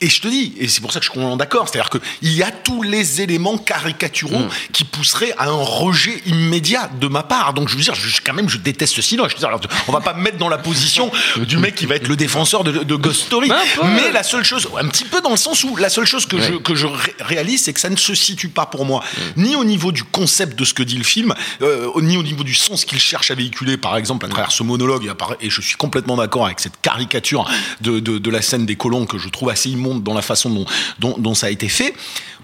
et 0.00 0.08
je 0.10 0.20
te 0.20 0.28
dis, 0.28 0.52
et 0.58 0.68
c'est 0.68 0.80
pour 0.82 0.92
ça 0.92 0.98
que 1.00 1.04
je 1.06 1.10
suis 1.10 1.14
complètement 1.14 1.36
d'accord, 1.38 1.68
c'est-à-dire 1.68 1.88
qu'il 1.88 2.32
y 2.34 2.42
a 2.42 2.50
tous 2.50 2.82
les 2.82 3.22
éléments 3.22 3.56
caricaturaux 3.56 4.44
qui 4.72 4.84
pousseraient 4.84 5.32
à 5.38 5.48
un 5.48 5.52
rejet 5.52 6.22
immédiat 6.26 6.90
de 7.00 7.08
ma 7.08 7.22
part. 7.22 7.54
Donc 7.54 7.68
je 7.70 7.76
veux 7.76 7.82
dire, 7.82 7.94
je, 7.94 8.20
quand 8.22 8.34
même, 8.34 8.48
je 8.48 8.58
déteste 8.58 8.94
ce 8.94 9.00
cinéma. 9.00 9.26
Je 9.28 9.34
veux 9.34 9.38
dire, 9.38 9.48
alors, 9.48 9.60
on 9.88 9.92
va 9.92 10.00
pas 10.00 10.12
me 10.12 10.20
mettre 10.20 10.36
dans 10.36 10.50
la 10.50 10.58
position 10.58 11.10
du 11.38 11.56
mec 11.56 11.74
qui 11.76 11.86
va 11.86 11.94
être 11.94 12.08
le 12.08 12.16
défenseur 12.16 12.62
de, 12.62 12.72
de 12.84 12.94
Ghost 12.94 13.22
Story. 13.22 13.48
Mais 13.94 14.10
la 14.12 14.22
seule 14.22 14.44
chose, 14.44 14.68
un 14.78 14.88
petit 14.88 15.04
peu 15.04 15.22
dans 15.22 15.30
le 15.30 15.36
sens 15.38 15.64
où 15.64 15.76
la 15.76 15.88
seule 15.88 16.04
chose 16.04 16.26
que 16.26 16.38
je, 16.42 16.52
que 16.58 16.74
je 16.74 16.86
ré- 16.86 17.14
réalise, 17.20 17.62
c'est 17.64 17.72
que 17.72 17.80
ça 17.80 17.88
ne 17.88 17.96
se 17.96 18.14
situe 18.14 18.48
pas 18.50 18.66
pour 18.66 18.84
moi, 18.84 19.02
ni 19.36 19.56
au 19.56 19.64
niveau 19.64 19.92
du 19.92 20.04
concept 20.04 20.58
de 20.58 20.66
ce 20.66 20.74
que 20.74 20.82
dit 20.82 20.98
le 20.98 21.04
film, 21.04 21.34
euh, 21.62 21.88
ni 22.02 22.18
au 22.18 22.22
niveau 22.22 22.44
du 22.44 22.54
sens 22.54 22.84
qu'il 22.84 23.00
cherche 23.00 23.30
à 23.30 23.34
véhiculer, 23.34 23.78
par 23.78 23.96
exemple, 23.96 24.26
à 24.26 24.28
travers 24.28 24.52
ce 24.52 24.62
monologue. 24.62 25.10
Et, 25.40 25.48
je 25.48 25.60
suis 25.62 25.76
complètement 25.76 26.16
d'accord 26.16 26.44
avec 26.44 26.60
cette 26.60 26.78
caricature 26.82 27.48
de, 27.80 27.98
de, 27.98 28.18
de 28.18 28.30
la 28.30 28.42
scène 28.42 28.66
des 28.66 28.76
colons 28.76 29.06
que 29.06 29.16
je 29.16 29.30
trouve 29.30 29.48
assez 29.48 29.70
immonde 29.70 29.85
dans 29.94 30.14
la 30.14 30.22
façon 30.22 30.50
dont, 30.50 30.66
dont, 30.98 31.14
dont 31.18 31.34
ça 31.34 31.46
a 31.46 31.50
été 31.50 31.68
fait. 31.68 31.94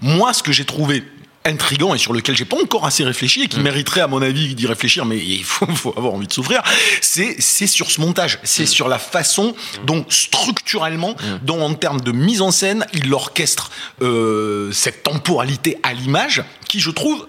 Moi, 0.01 0.33
ce 0.33 0.43
que 0.43 0.51
j'ai 0.51 0.65
trouvé 0.65 1.03
intrigant 1.45 1.93
et 1.93 1.97
sur 1.97 2.13
lequel 2.13 2.35
j'ai 2.35 2.45
pas 2.45 2.57
encore 2.61 2.85
assez 2.85 3.03
réfléchi 3.03 3.43
et 3.43 3.47
qui 3.47 3.59
mériterait 3.59 4.01
à 4.01 4.07
mon 4.07 4.21
avis 4.21 4.55
d'y 4.55 4.67
réfléchir 4.67 5.05
mais 5.05 5.17
il 5.17 5.43
faut, 5.43 5.65
faut 5.75 5.93
avoir 5.97 6.13
envie 6.13 6.27
de 6.27 6.33
souffrir 6.33 6.61
c'est 7.01 7.35
c'est 7.39 7.67
sur 7.67 7.91
ce 7.91 8.01
montage. 8.01 8.39
C'est 8.43 8.65
sur 8.65 8.87
la 8.87 8.99
façon 8.99 9.55
dont 9.85 10.05
structurellement 10.09 11.15
dont 11.43 11.61
en 11.61 11.73
termes 11.73 12.01
de 12.01 12.11
mise 12.11 12.41
en 12.41 12.51
scène 12.51 12.85
il 12.93 13.13
orchestre 13.13 13.71
euh, 14.01 14.71
cette 14.71 15.03
temporalité 15.03 15.77
à 15.83 15.93
l'image 15.93 16.43
qui 16.67 16.79
je 16.79 16.91
trouve 16.91 17.27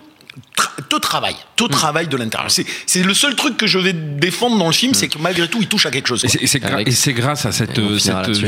tra- 0.57 0.71
te 0.89 0.97
travaille, 0.97 1.37
te 1.57 1.65
travaille 1.65 2.09
de 2.09 2.17
l'intérieur. 2.17 2.51
C'est 2.51 2.67
c'est 2.87 3.03
le 3.03 3.15
seul 3.15 3.35
truc 3.37 3.57
que 3.57 3.67
je 3.67 3.79
vais 3.79 3.93
défendre 3.93 4.59
dans 4.59 4.67
le 4.67 4.73
film, 4.73 4.95
c'est 4.95 5.09
que 5.09 5.19
malgré 5.19 5.49
tout, 5.49 5.59
il 5.61 5.69
touche 5.69 5.87
à 5.87 5.91
quelque 5.91 6.09
chose. 6.09 6.25
Et 6.25 6.29
quoi. 6.29 6.33
c'est- 6.39 6.43
et 6.45 6.47
c'est 6.47 6.59
gra- 6.61 6.75
Alex. 6.75 6.91
et 6.91 6.95
c'est 6.95 7.13
grâce 7.13 7.47
à 7.47 7.53
cette, 7.53 7.79
euh, 7.79 7.99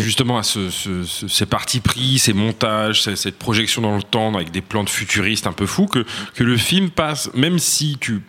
justement 0.00 0.38
à 0.38 0.42
ce, 0.42 0.70
ce- 0.70 1.04
ce- 1.04 1.28
ces 1.28 1.46
partis 1.46 1.80
pris, 1.80 2.18
ces 2.18 2.32
montages, 2.32 3.02
cette 3.14 3.38
projection 3.38 3.82
dans 3.82 3.96
le 3.96 4.02
temps 4.02 4.34
avec 4.34 4.50
des 4.50 4.60
plans 4.62 4.84
de 4.84 4.90
futuristes 4.90 5.46
un 5.46 5.52
peu 5.52 5.66
fous 5.66 5.86
que, 5.86 6.04
que 6.34 6.44
le 6.44 6.56
film 6.56 6.90
passe, 6.90 7.30
même 7.34 7.58
si 7.58 7.96
tu, 8.00 8.20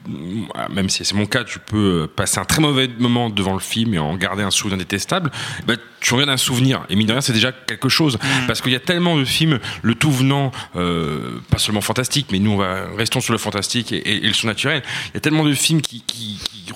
même 0.70 0.90
si 0.90 1.04
c'est 1.06 1.16
mon 1.16 1.26
cas, 1.26 1.44
tu 1.44 1.60
peux 1.60 2.04
euh, 2.04 2.08
passer 2.14 2.40
un 2.40 2.46
très 2.46 2.62
mauvais 2.62 2.88
moment 3.00 3.30
devant 3.30 3.54
le 3.54 3.60
film 3.60 3.94
et 3.94 4.00
en 4.00 4.16
garder 4.16 4.44
un 4.44 4.52
souvenir 4.52 4.78
détestable, 4.78 5.32
bah, 5.66 5.74
tu 6.00 6.14
regardes 6.14 6.30
un 6.30 6.38
souvenir. 6.38 6.86
Et 6.90 6.96
mine 6.96 7.08
de 7.08 7.12
rien, 7.14 7.22
c'est 7.22 7.34
déjà 7.34 7.52
quelque 7.52 7.90
chose. 7.90 8.20
Parce 8.46 8.62
qu'il 8.62 8.72
y 8.72 8.76
a 8.76 8.80
tellement 8.80 9.18
de 9.18 9.26
films, 9.26 9.60
le 9.82 9.96
tout 9.96 10.12
venant, 10.12 10.52
euh, 10.76 11.40
pas 11.50 11.58
seulement 11.58 11.82
fantastique, 11.82 12.28
mais 12.32 12.38
nous, 12.40 12.52
on 12.52 12.58
va, 12.58 12.86
restons 12.96 13.20
sur 13.20 13.34
le 13.34 13.40
fantastique 13.40 13.47
et, 13.92 13.98
et- 13.98 14.26
et 14.26 14.30
le. 14.30 14.82
Il 15.10 15.14
y 15.14 15.18
a 15.18 15.20
tellement 15.20 15.44
de 15.46 15.54
films 15.54 15.82
qui, 15.82 16.04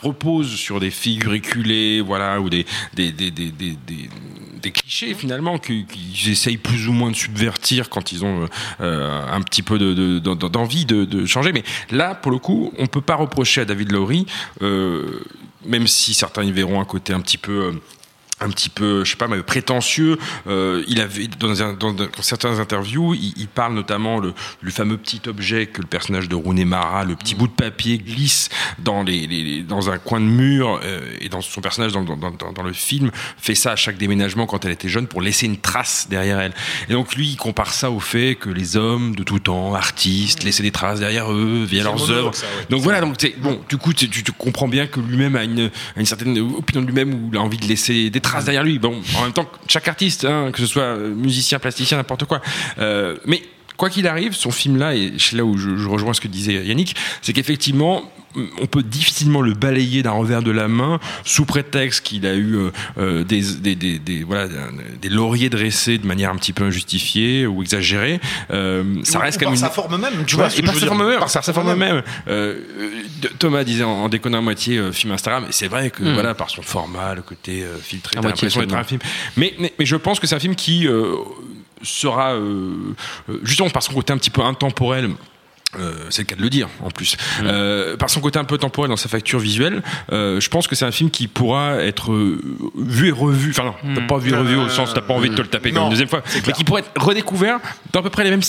reposent 0.02 0.56
sur 0.56 0.80
des 0.80 0.90
figures 0.90 1.34
éculées, 1.34 2.02
voilà, 2.02 2.40
ou 2.40 2.50
des, 2.50 2.66
clichés 4.72 5.14
finalement 5.14 5.58
qui- 5.58 5.86
qu'ils 5.86 6.32
essayent 6.32 6.58
plus 6.58 6.88
ou 6.88 6.94
moins 6.94 7.12
de 7.12 7.16
subvertir 7.16 7.90
quand 7.90 8.12
ils 8.12 8.24
ont 8.24 8.48
euh, 8.80 9.26
un 9.32 9.42
petit 9.42 9.62
peu 9.62 9.78
de- 9.78 9.94
de- 9.94 10.20
de- 10.20 10.34
d'envie 10.48 10.86
de, 10.86 11.26
changer. 11.26 11.52
Mais 11.52 11.64
là, 11.92 12.16
pour 12.16 12.32
le 12.32 12.38
coup, 12.40 12.74
on 12.78 12.88
peut 12.88 13.02
pas 13.02 13.16
reprocher 13.16 13.62
à 13.62 13.66
David 13.66 13.92
Lowry, 13.92 14.26
euh, 14.62 15.24
même 15.66 15.88
si 15.88 16.14
certains 16.14 16.44
y 16.44 16.52
verront 16.52 16.80
un 16.82 16.86
côté 16.86 17.14
un 17.14 17.20
petit 17.20 17.38
peu 17.38 17.52
euh, 17.52 17.72
un 18.42 18.50
petit 18.50 18.70
peu, 18.70 19.04
je 19.06 19.12
sais 19.12 19.18
pas, 19.18 19.28
mais 19.28 19.42
prétentieux. 19.44 20.18
Euh, 20.48 20.84
il 20.88 21.00
avait 21.00 21.28
dans, 21.40 21.62
un- 21.62 21.74
dans, 21.74 21.94
dans 21.94 22.08
certaines 22.22 22.60
interviews, 22.60 23.14
il, 23.14 23.34
il 23.38 23.48
parle 23.48 23.74
notamment 23.74 24.20
le, 24.20 24.34
le 24.62 24.72
fameux 24.72 24.98
petit 24.98 25.22
objet 25.28 25.68
que 25.68 25.82
le 25.82 25.88
personnage 25.88 26.28
de 26.28 26.36
Rooney 26.36 26.66
Mara, 26.66 27.06
le 27.06 27.16
petit 27.16 27.36
bout 27.36 27.48
de 27.48 27.54
papier 27.54 27.98
glisse 28.00 28.50
dans 28.80 29.04
les, 29.04 29.28
les- 29.28 29.44
les- 29.44 29.62
dans 29.64 29.90
un 29.90 29.98
coin 30.00 30.20
de 30.20 30.26
mur 30.26 30.80
euh, 30.84 31.00
et 31.20 31.30
dans 31.30 31.42
son 31.42 31.62
personnage 31.62 31.92
dans, 31.92 32.04
dans, 32.04 32.64
le 32.64 32.74
film 32.74 33.12
fait 33.38 33.56
ça 33.56 33.72
à 33.72 33.76
chaque 33.76 33.98
déménagement 33.98 34.46
quand 34.46 34.66
elle 34.66 34.72
était 34.72 34.90
jeune 34.90 35.08
pour 35.08 35.22
laisser 35.22 35.46
une 35.46 35.58
trace 35.58 36.08
derrière 36.10 36.40
elle. 36.40 36.54
Et 36.90 36.94
donc 36.94 37.16
lui, 37.16 37.28
il 37.30 37.38
compare 37.38 37.74
ça 37.74 37.92
au 37.92 38.00
fait 38.00 38.36
que 38.36 38.50
les 38.50 38.76
hommes 38.78 39.16
de 39.16 39.24
tout 39.24 39.40
temps, 39.40 39.74
artistes, 39.76 40.44
laissaient 40.44 40.64
des 40.64 40.72
traces 40.72 41.00
derrière 41.00 41.32
eux 41.32 41.64
via 41.64 41.84
leurs 41.84 42.10
œuvres. 42.10 42.34
ça, 42.34 42.46
ouais. 42.46 42.66
Donc 42.70 42.82
voilà, 42.82 43.02
donc 43.02 43.16
bon, 43.40 43.62
du 43.70 43.78
coup, 43.78 43.94
tu, 43.94 44.08
comprends 44.38 44.68
bien 44.68 44.88
que 44.88 45.00
lui-même 45.00 45.36
a 45.36 45.44
une, 45.44 45.70
a 45.96 46.00
une 46.00 46.06
certaine 46.06 46.38
opinion 46.40 46.82
de 46.82 46.88
lui-même 46.88 47.14
où 47.14 47.30
il 47.32 47.38
a 47.38 47.42
envie 47.42 47.58
de 47.58 47.68
laisser 47.68 48.10
des 48.10 48.20
traces 48.22 48.31
derrière 48.46 48.64
lui. 48.64 48.80
Bon, 48.80 49.02
en 49.18 49.24
même 49.24 49.34
temps, 49.34 49.50
chaque 49.68 49.88
artiste, 49.88 50.26
hein, 50.26 50.52
que 50.52 50.60
ce 50.60 50.66
soit 50.66 50.84
euh, 50.84 51.14
musicien, 51.14 51.60
plasticien, 51.60 51.98
n'importe 51.98 52.26
quoi. 52.26 52.42
Euh, 52.80 53.18
mais 53.26 53.42
quoi 53.78 53.90
qu'il 53.90 54.08
arrive, 54.08 54.34
son 54.34 54.52
film-là, 54.52 54.96
et 54.96 55.14
c'est 55.18 55.36
là 55.36 55.46
où 55.46 55.58
je, 55.58 55.78
je 55.78 55.88
rejoins 55.88 56.14
ce 56.14 56.22
que 56.22 56.28
disait 56.28 56.66
Yannick, 56.66 56.96
c'est 57.22 57.34
qu'effectivement, 57.34 58.12
on 58.62 58.66
peut 58.66 58.84
difficilement 58.84 59.42
le 59.42 59.54
balayer 59.54 60.04
d'un 60.04 60.12
revers 60.12 60.42
de 60.42 60.52
la 60.52 60.68
main 60.68 61.00
sous 61.26 61.46
prétexte 61.46 62.02
qu'il 62.06 62.26
a 62.26 62.34
eu 62.36 62.56
euh, 62.56 62.72
euh, 62.98 63.24
des, 63.24 63.42
des, 63.56 63.76
des, 63.76 64.00
des- 64.00 64.24
voilà, 64.24 64.48
des 65.02 65.10
lauriers 65.10 65.50
dressés 65.50 65.98
de 65.98 66.06
manière 66.08 66.32
un 66.32 66.36
petit 66.38 66.54
peu 66.54 66.64
injustifiée 66.64 67.46
ou 67.46 67.62
exagérée. 67.62 68.20
Euh, 68.52 68.84
ça 69.04 69.20
Ou- 69.20 69.22
reste 69.22 69.38
ou 69.38 69.40
quand 69.40 69.46
par 69.46 69.52
même 69.52 69.60
sa 69.60 69.68
une- 69.68 69.74
forme 69.74 69.98
même, 70.02 70.26
tu 70.26 70.36
vois. 70.36 70.48
et 70.58 70.62
par 70.62 70.76
sa 70.76 70.86
forme 70.88 71.08
même, 71.08 71.20
Par 71.20 71.30
sa 71.30 71.42
forme 71.54 71.76
même. 71.76 72.04
Euh, 72.28 72.60
Thomas 73.40 73.64
disait 73.64 73.84
en, 73.84 73.90
en 74.04 74.10
déconnant 74.10 74.38
à 74.40 74.42
moitié 74.42 74.82
film 74.92 75.14
Instagram, 75.14 75.46
et 75.50 75.52
c'est 75.52 75.68
vrai 75.68 75.90
que 75.90 76.04
Mm. 76.04 76.14
voilà, 76.14 76.34
par 76.34 76.50
son 76.50 76.62
format, 76.62 77.14
le 77.16 77.22
côté 77.22 77.64
filtré, 77.82 78.16
t'as 78.16 78.22
l'impression 78.28 78.62
d'être 78.62 78.76
un 78.76 78.84
film. 78.84 79.00
Mais, 79.38 79.54
mais, 79.60 79.74
mais 79.78 79.86
je 79.86 79.96
pense 79.96 80.20
que 80.20 80.28
c'est 80.28 80.36
un 80.36 80.40
film 80.40 80.56
qui 80.56 80.88
sera, 81.84 82.36
justement 83.44 83.70
par 83.70 83.84
son 83.84 83.94
côté 83.94 84.14
un 84.14 84.18
petit 84.18 84.30
peu 84.30 84.42
intemporel, 84.42 85.10
euh, 85.80 85.94
c'est 86.10 86.24
le 86.24 86.28
cas 86.28 86.36
de 86.36 86.42
le 86.42 86.50
dire 86.50 86.68
en 86.82 86.90
plus. 86.90 87.16
Euh, 87.44 87.96
par 87.98 88.10
son 88.10 88.20
côté 88.20 88.40
un 88.40 88.44
peu 88.44 88.58
temporel 88.58 88.90
dans 88.90 88.98
sa 88.98 89.10
facture 89.10 89.40
visuelle, 89.40 89.82
euh, 90.12 90.40
je 90.40 90.50
pense 90.50 90.68
que 90.68 90.76
c'est 90.76 90.86
un 90.86 90.92
film 90.92 91.10
qui 91.10 91.28
pourra 91.28 91.78
être 91.78 92.12
euh, 92.12 92.42
vu 92.78 93.08
et 93.08 93.12
revu. 93.12 93.52
Enfin 93.52 93.64
non, 93.64 93.96
t'as 93.96 94.02
pas 94.02 94.18
vu 94.18 94.32
et 94.32 94.36
revu 94.36 94.56
au 94.56 94.70
sens, 94.70 94.94
t'as 94.94 95.02
pas 95.02 95.14
envie 95.14 95.30
de 95.30 95.36
te 95.36 95.42
le 95.42 95.48
taper 95.48 95.72
comme 95.72 95.84
une 95.84 95.90
deuxième 95.90 96.10
fois, 96.10 96.24
mais 96.48 96.54
qui 96.54 96.64
pourrait 96.64 96.82
être 96.82 97.02
redécouvert 97.02 97.60
dans 97.94 98.02
à 98.02 98.04
peu 98.04 98.10
près 98.10 98.24
les 98.24 98.32
mêmes 98.32 98.42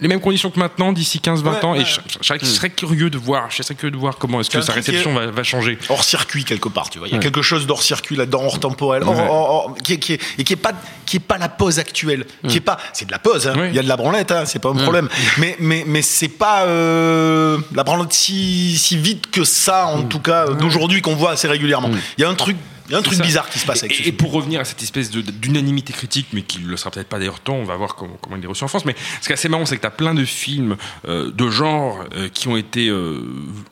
les 0.00 0.08
mêmes 0.08 0.20
conditions 0.20 0.50
que 0.50 0.58
maintenant 0.58 0.92
d'ici 0.92 1.18
15-20 1.18 1.42
Ouais, 1.42 1.64
ans 1.64 1.74
et 1.74 1.84
je, 1.84 1.98
je 2.20 2.24
serais, 2.26 2.38
je 2.40 2.44
serais 2.46 2.70
curieux 2.70 3.10
de 3.10 3.18
voir 3.18 3.50
je 3.50 3.62
serais 3.62 3.74
curieux 3.74 3.90
de 3.90 3.96
voir 3.96 4.16
comment 4.18 4.40
est-ce 4.40 4.50
que 4.50 4.60
sa 4.60 4.72
réception 4.72 5.12
va, 5.14 5.26
va 5.26 5.42
changer 5.42 5.76
hors 5.88 6.04
circuit 6.04 6.44
quelque 6.44 6.68
part, 6.68 6.88
tu 6.90 6.98
vois. 6.98 7.08
Il 7.08 7.10
y 7.10 7.14
a 7.14 7.18
Ouais. 7.18 7.22
quelque 7.22 7.42
chose 7.42 7.66
d'hors 7.66 7.82
circuit 7.82 8.14
là-dedans, 8.16 8.42
hors 8.44 8.60
temporel, 8.60 9.02
hors- 9.02 9.16
Ouais. 9.16 9.26
hors- 9.28 9.50
hors- 9.50 9.74
qui, 9.82 9.94
est, 9.94 9.98
qui 9.98 10.12
est- 10.14 10.20
et 10.38 10.44
qui 10.44 10.52
est 10.52 10.56
pas 10.56 10.72
qui 11.06 11.16
est 11.16 11.20
pas 11.20 11.38
la 11.38 11.48
pause 11.48 11.78
actuelle, 11.78 12.26
qui 12.46 12.58
est 12.58 12.60
pas 12.60 12.76
c'est 12.92 13.06
de 13.06 13.10
la 13.12 13.18
pause. 13.18 13.48
hein. 13.48 13.54
Il 13.70 13.74
y 13.74 13.78
a 13.78 13.82
de 13.82 13.88
la 13.88 13.96
branlette, 13.96 14.30
hein, 14.30 14.44
c'est 14.46 14.58
pas 14.60 14.68
un 14.70 14.74
problème. 14.76 15.08
Mais 15.38 15.56
mais 15.58 15.84
mais 15.86 16.02
c'est 16.02 16.28
pas 16.28 16.64
euh, 16.66 17.58
la 17.74 17.82
branlette 17.84 18.12
si 18.12 18.76
si 18.78 18.96
vite 18.98 19.30
que 19.30 19.44
ça 19.44 19.86
en 19.86 20.02
tout 20.02 20.20
cas 20.20 20.46
euh, 20.48 20.54
d'aujourd'hui 20.54 21.02
qu'on 21.02 21.14
voit 21.16 21.32
assez 21.32 21.48
régulièrement. 21.48 21.90
Il 22.18 22.22
y 22.22 22.24
a 22.24 22.28
un 22.28 22.34
truc 22.34 22.56
il 22.88 22.92
y 22.92 22.94
a 22.94 22.98
un 22.98 23.02
truc 23.02 23.18
ça. 23.18 23.24
bizarre 23.24 23.48
qui 23.48 23.58
se 23.58 23.66
passe 23.66 23.82
avec 23.82 23.92
ce 23.94 23.98
et, 23.98 24.00
et 24.00 24.04
film. 24.04 24.16
pour 24.16 24.32
revenir 24.32 24.60
à 24.60 24.64
cette 24.64 24.82
espèce 24.82 25.10
d'unanimité 25.10 25.92
critique, 25.92 26.28
mais 26.32 26.42
qui 26.42 26.60
ne 26.60 26.66
le 26.66 26.76
sera 26.76 26.90
peut-être 26.90 27.08
pas 27.08 27.18
d'ailleurs 27.18 27.40
tant, 27.40 27.54
on 27.54 27.64
va 27.64 27.76
voir 27.76 27.94
comment, 27.94 28.16
comment 28.20 28.36
il 28.36 28.44
est 28.44 28.48
reçu 28.48 28.64
en 28.64 28.68
France. 28.68 28.84
Mais 28.84 28.94
ce 29.20 29.26
qui 29.26 29.32
est 29.32 29.34
assez 29.34 29.48
marrant, 29.48 29.66
c'est 29.66 29.76
que 29.76 29.80
tu 29.82 29.86
as 29.86 29.90
plein 29.90 30.14
de 30.14 30.24
films 30.24 30.76
euh, 31.06 31.30
de 31.30 31.50
genre 31.50 32.04
euh, 32.16 32.28
qui 32.28 32.48
ont 32.48 32.56
été 32.56 32.88
euh, 32.88 33.20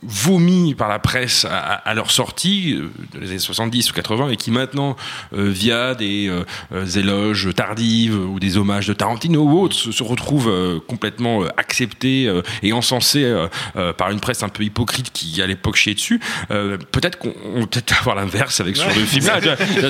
vomis 0.02 0.74
par 0.74 0.88
la 0.88 0.98
presse 0.98 1.44
à, 1.44 1.56
à 1.74 1.94
leur 1.94 2.10
sortie, 2.10 2.74
euh, 2.74 2.90
dans 3.14 3.20
les 3.20 3.30
années 3.30 3.38
70 3.38 3.90
ou 3.90 3.94
80, 3.94 4.30
et 4.30 4.36
qui 4.36 4.50
maintenant, 4.50 4.96
euh, 5.34 5.48
via 5.50 5.94
des 5.94 6.28
euh, 6.28 6.86
éloges 6.96 7.48
tardives 7.54 8.18
ou 8.18 8.38
des 8.40 8.56
hommages 8.56 8.86
de 8.86 8.92
Tarantino 8.92 9.42
ou 9.42 9.60
autres, 9.60 9.76
se, 9.76 9.92
se 9.92 10.02
retrouvent 10.02 10.48
euh, 10.48 10.78
complètement 10.86 11.42
euh, 11.42 11.48
acceptés 11.56 12.26
euh, 12.26 12.42
et 12.62 12.72
encensés 12.72 13.24
euh, 13.24 13.46
euh, 13.76 13.92
par 13.92 14.10
une 14.10 14.20
presse 14.20 14.42
un 14.42 14.48
peu 14.48 14.62
hypocrite 14.64 15.10
qui, 15.12 15.40
à 15.40 15.46
l'époque, 15.46 15.76
chiait 15.76 15.94
dessus. 15.94 16.20
Euh, 16.50 16.76
peut-être 16.92 17.18
qu'on 17.18 17.34
on 17.54 17.60
va 17.60 17.66
peut-être 17.66 17.92
avoir 18.00 18.16
l'inverse 18.16 18.60
avec 18.60 18.76
ce 18.76 18.82
genre 18.82 18.94
de 18.94 19.05
film-là. 19.06 19.40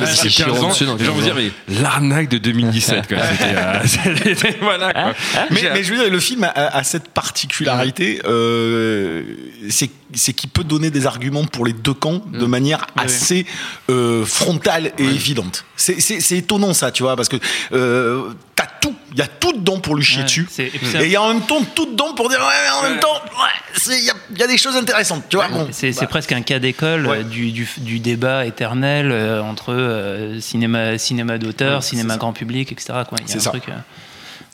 C'est 0.06 0.28
15 0.28 0.30
chiant 0.30 0.46
les 0.48 0.54
gens 1.04 1.12
vont 1.12 1.20
15 1.20 1.24
dire, 1.24 1.34
mais 1.36 1.50
l'arnaque 1.80 2.28
de 2.28 2.38
2017, 2.38 3.06
quoi. 3.08 3.18
C'était, 3.30 3.54
euh, 3.56 3.82
c'était- 4.34 4.56
voilà, 4.60 4.92
quoi. 4.92 5.14
Mais, 5.50 5.60
J'ai- 5.60 5.70
mais 5.70 5.82
je 5.82 5.92
veux 5.92 5.98
dire, 6.00 6.10
le 6.10 6.20
film 6.20 6.44
a, 6.44 6.84
cette 6.84 7.08
particularité, 7.08 8.20
euh, 8.26 9.22
c'est 9.70 9.90
c'est 10.14 10.32
qu'il 10.32 10.48
peut 10.50 10.64
donner 10.64 10.90
des 10.90 11.06
arguments 11.06 11.44
pour 11.44 11.66
les 11.66 11.72
deux 11.72 11.92
camps 11.92 12.22
de 12.32 12.46
manière 12.46 12.86
assez 12.96 13.44
euh, 13.90 14.24
frontale 14.24 14.92
et 14.98 15.04
évidente. 15.04 15.64
C'est- 15.76 16.00
C'est 16.00 16.20
c'est 16.20 16.36
étonnant 16.38 16.72
ça, 16.74 16.90
tu 16.92 17.02
vois, 17.02 17.16
parce 17.16 17.28
que 17.28 17.36
euh, 17.72 18.28
tout, 18.88 18.94
il 19.12 19.18
y 19.18 19.22
a 19.22 19.26
tout 19.26 19.52
dedans 19.52 19.78
pour 19.80 19.96
lui 19.96 20.04
chier 20.04 20.18
Ouais, 20.18 20.24
dessus, 20.24 20.46
et 20.58 20.70
il 21.04 21.10
y 21.10 21.16
a 21.16 21.22
en 21.22 21.28
même 21.34 21.42
temps 21.42 21.62
tout 21.74 21.86
dedans 21.86 22.14
pour 22.14 22.28
dire 22.28 22.38
ouais, 22.38 22.44
mais 22.64 22.88
en 22.88 22.90
même 22.90 23.00
temps, 23.00 23.14
ouais, 23.14 23.94
il 23.98 24.04
y, 24.04 24.10
a- 24.10 24.14
il 24.30 24.38
y 24.38 24.42
a 24.42 24.46
des 24.46 24.58
choses 24.58 24.76
intéressantes, 24.76 25.24
tu 25.28 25.36
vois. 25.36 25.48
bon, 25.48 25.68
C'est 25.72 25.92
bah, 25.98 26.06
presque 26.06 26.32
un 26.32 26.42
cas 26.42 26.58
d'école 26.58 27.06
Ouais. 27.06 27.18
euh, 27.18 27.22
du, 27.22 27.52
du, 27.52 27.68
du 27.78 27.98
débat 28.00 28.46
éternel 28.46 29.10
euh, 29.12 29.42
entre 29.42 29.72
euh, 29.72 30.40
cinéma, 30.40 30.98
cinéma 30.98 31.38
d'auteur, 31.38 31.76
Ouais, 31.80 31.82
cinéma 31.84 32.14
ça. 32.14 32.18
grand 32.18 32.32
public, 32.32 32.72
etc. 32.72 33.00
quoi. 33.08 33.18
Il 33.20 33.22
y 33.22 33.24
a 33.24 33.26
C'est 33.32 33.36
un 33.38 33.40
ça. 33.40 33.50
truc 33.50 33.68
euh, 33.68 33.72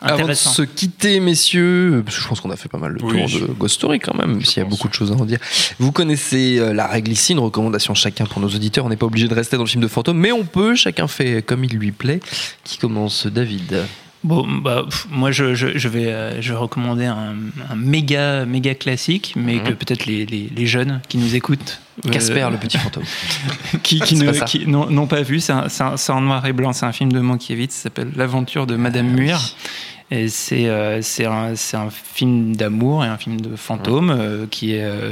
Avant 0.00 0.26
de 0.26 0.34
se 0.34 0.62
quitter, 0.62 1.20
messieurs, 1.20 2.02
parce 2.04 2.16
que 2.16 2.22
je 2.24 2.28
pense 2.28 2.40
qu'on 2.40 2.50
a 2.50 2.56
fait 2.56 2.68
pas 2.68 2.78
mal 2.78 2.90
le 2.92 2.98
tour 2.98 3.12
de 3.12 3.52
Ghost 3.52 3.76
Story 3.76 4.00
quand 4.00 4.14
même, 4.14 4.44
s'il 4.44 4.60
y 4.62 4.66
a 4.66 4.68
beaucoup 4.68 4.88
de 4.88 4.94
choses 4.94 5.12
à 5.12 5.14
en 5.14 5.24
dire. 5.24 5.38
Vous 5.78 5.92
connaissez 5.92 6.60
la 6.74 6.88
règle 6.88 7.12
ici, 7.12 7.32
une 7.32 7.38
recommandation 7.38 7.94
chacun 7.94 8.26
pour 8.26 8.40
nos 8.40 8.48
auditeurs. 8.48 8.84
On 8.84 8.88
n'est 8.88 8.96
pas 8.96 9.06
obligé 9.06 9.28
de 9.28 9.34
rester 9.34 9.56
dans 9.56 9.62
le 9.62 9.68
film 9.68 9.82
de 9.82 9.88
fantôme, 9.88 10.18
mais 10.18 10.32
on 10.32 10.44
peut, 10.44 10.74
chacun 10.74 11.06
fait 11.06 11.42
comme 11.42 11.62
il 11.62 11.76
lui 11.76 11.92
plaît. 11.92 12.18
Qui 12.64 12.78
commence 12.78 13.26
David? 13.28 13.84
Bon, 14.24 14.46
bah, 14.46 14.84
pff, 14.88 15.06
moi, 15.10 15.32
je, 15.32 15.54
je, 15.54 15.76
je 15.76 15.88
vais, 15.88 16.06
euh, 16.12 16.40
je 16.40 16.52
vais 16.52 16.58
recommander 16.58 17.06
un, 17.06 17.34
un 17.70 17.74
méga, 17.74 18.44
méga 18.44 18.74
classique, 18.74 19.34
mais 19.36 19.54
Mhm. 19.56 19.62
que 19.64 19.72
peut-être 19.72 20.06
les, 20.06 20.26
les, 20.26 20.48
les 20.54 20.66
jeunes 20.66 21.00
qui 21.08 21.18
nous 21.18 21.34
écoutent. 21.34 21.80
Euh, 22.06 22.10
Casper, 22.10 22.48
le 22.50 22.56
petit 22.56 22.78
fantôme. 22.78 23.04
qui, 23.82 24.00
qui 24.00 24.16
ne- 24.16 24.32
pas 24.32 24.44
qui 24.44 24.64
vu. 25.24 25.40
C'est 25.40 25.52
en 26.12 26.20
noir 26.20 26.46
et 26.46 26.52
blanc. 26.52 26.72
C'est 26.72 26.86
un 26.86 26.92
film 26.92 27.12
de 27.12 27.20
Mankiewicz. 27.20 27.72
Ça 27.72 27.82
s'appelle 27.84 28.12
L'aventure 28.16 28.66
de 28.66 28.76
Madame 28.76 29.08
Ah 29.12 29.16
Muir. 29.16 29.40
Et 30.14 30.28
c'est 30.28 30.68
euh, 30.68 31.00
c'est 31.00 31.24
un, 31.24 31.54
film 31.90 32.54
d'amour 32.54 33.02
et 33.02 33.08
un 33.08 33.16
film 33.16 33.40
de 33.40 33.56
fantôme 33.56 34.10
euh, 34.10 34.46
qui 34.46 34.74
est 34.74 34.84
euh, 34.84 35.10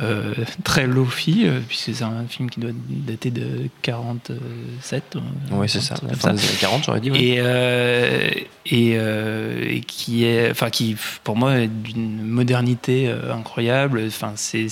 euh, 0.00 0.32
très 0.62 0.86
low-fi, 0.86 1.42
euh, 1.46 1.58
puisque 1.66 1.92
c'est 1.92 2.04
un 2.04 2.24
film 2.28 2.48
qui 2.48 2.60
doit 2.60 2.70
dater 2.88 3.32
de 3.32 3.68
47. 3.82 5.16
euh, 5.16 5.20
Oui, 5.50 5.68
c'est 5.68 5.80
ça, 5.80 5.96
la 6.08 6.14
fin 6.14 6.34
des 6.34 6.40
années 6.44 6.56
40, 6.60 6.84
j'aurais 6.84 7.00
dit. 7.00 7.10
ouais. 7.10 7.20
et, 7.20 7.36
euh, 7.40 8.30
et, 8.66 8.92
euh, 8.96 9.64
et 9.68 9.80
qui 9.80 10.24
est, 10.24 10.52
enfin, 10.52 10.70
qui 10.70 10.94
pour 11.24 11.34
moi 11.34 11.56
est 11.58 11.66
d'une 11.66 12.22
modernité 12.22 13.08
euh, 13.08 13.34
incroyable. 13.34 14.04
Enfin, 14.06 14.34
c'est, 14.36 14.68